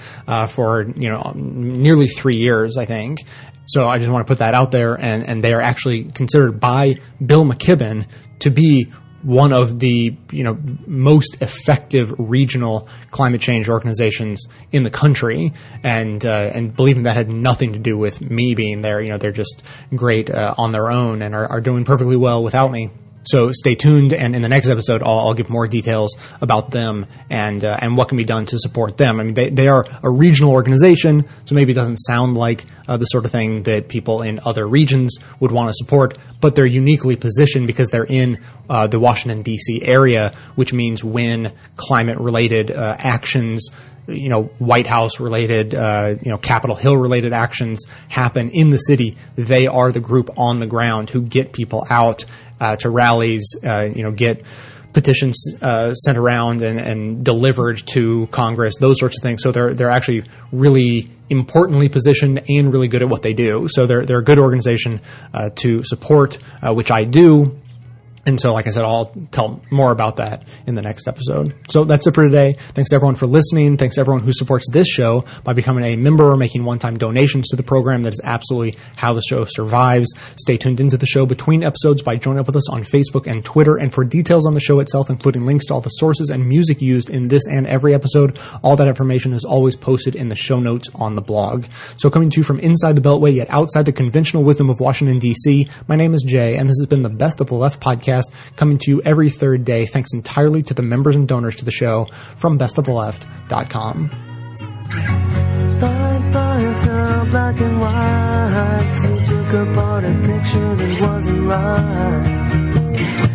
[0.49, 3.19] for you know nearly three years, I think.
[3.71, 6.59] So I just want to put that out there, and, and they are actually considered
[6.59, 8.05] by Bill McKibben
[8.39, 8.91] to be
[9.23, 15.53] one of the you know most effective regional climate change organizations in the country,
[15.83, 19.01] and uh, and believing that had nothing to do with me being there.
[19.01, 19.63] You know, they're just
[19.95, 22.89] great uh, on their own and are, are doing perfectly well without me.
[23.23, 27.05] So stay tuned, and in the next episode, I'll, I'll give more details about them
[27.29, 29.19] and uh, and what can be done to support them.
[29.19, 32.97] I mean, they they are a regional organization, so maybe it doesn't sound like uh,
[32.97, 36.65] the sort of thing that people in other regions would want to support, but they're
[36.65, 39.83] uniquely positioned because they're in uh, the Washington D.C.
[39.85, 43.69] area, which means when climate-related uh, actions
[44.07, 48.77] you know, White House related, uh, you know, Capitol Hill related actions happen in the
[48.77, 52.25] city, they are the group on the ground who get people out
[52.61, 54.45] uh, to rallies, uh, you know, get
[54.93, 59.41] petitions uh, sent around and, and, delivered to Congress, those sorts of things.
[59.41, 63.67] So they're they're actually really importantly positioned and really good at what they do.
[63.69, 65.01] So they're they're a good organization
[65.33, 67.57] uh, to support, uh, which I do.
[68.25, 71.55] And so, like I said, I'll tell more about that in the next episode.
[71.69, 72.53] So that's it for today.
[72.53, 73.77] Thanks to everyone for listening.
[73.77, 77.47] Thanks to everyone who supports this show by becoming a member or making one-time donations
[77.47, 78.01] to the program.
[78.01, 80.13] That is absolutely how the show survives.
[80.39, 83.43] Stay tuned into the show between episodes by joining up with us on Facebook and
[83.43, 83.77] Twitter.
[83.77, 86.79] And for details on the show itself, including links to all the sources and music
[86.79, 90.59] used in this and every episode, all that information is always posted in the show
[90.59, 91.65] notes on the blog.
[91.97, 95.17] So coming to you from inside the Beltway, yet outside the conventional wisdom of Washington,
[95.17, 98.10] D.C., my name is Jay, and this has been the Best of the Left podcast
[98.11, 101.65] podcast coming to you every third day, thanks entirely to the members and donors to
[101.65, 104.09] the show from bestoftheleft.com.
[107.31, 108.99] Black and white.
[109.03, 113.30] You took apart a picture that wasn't right.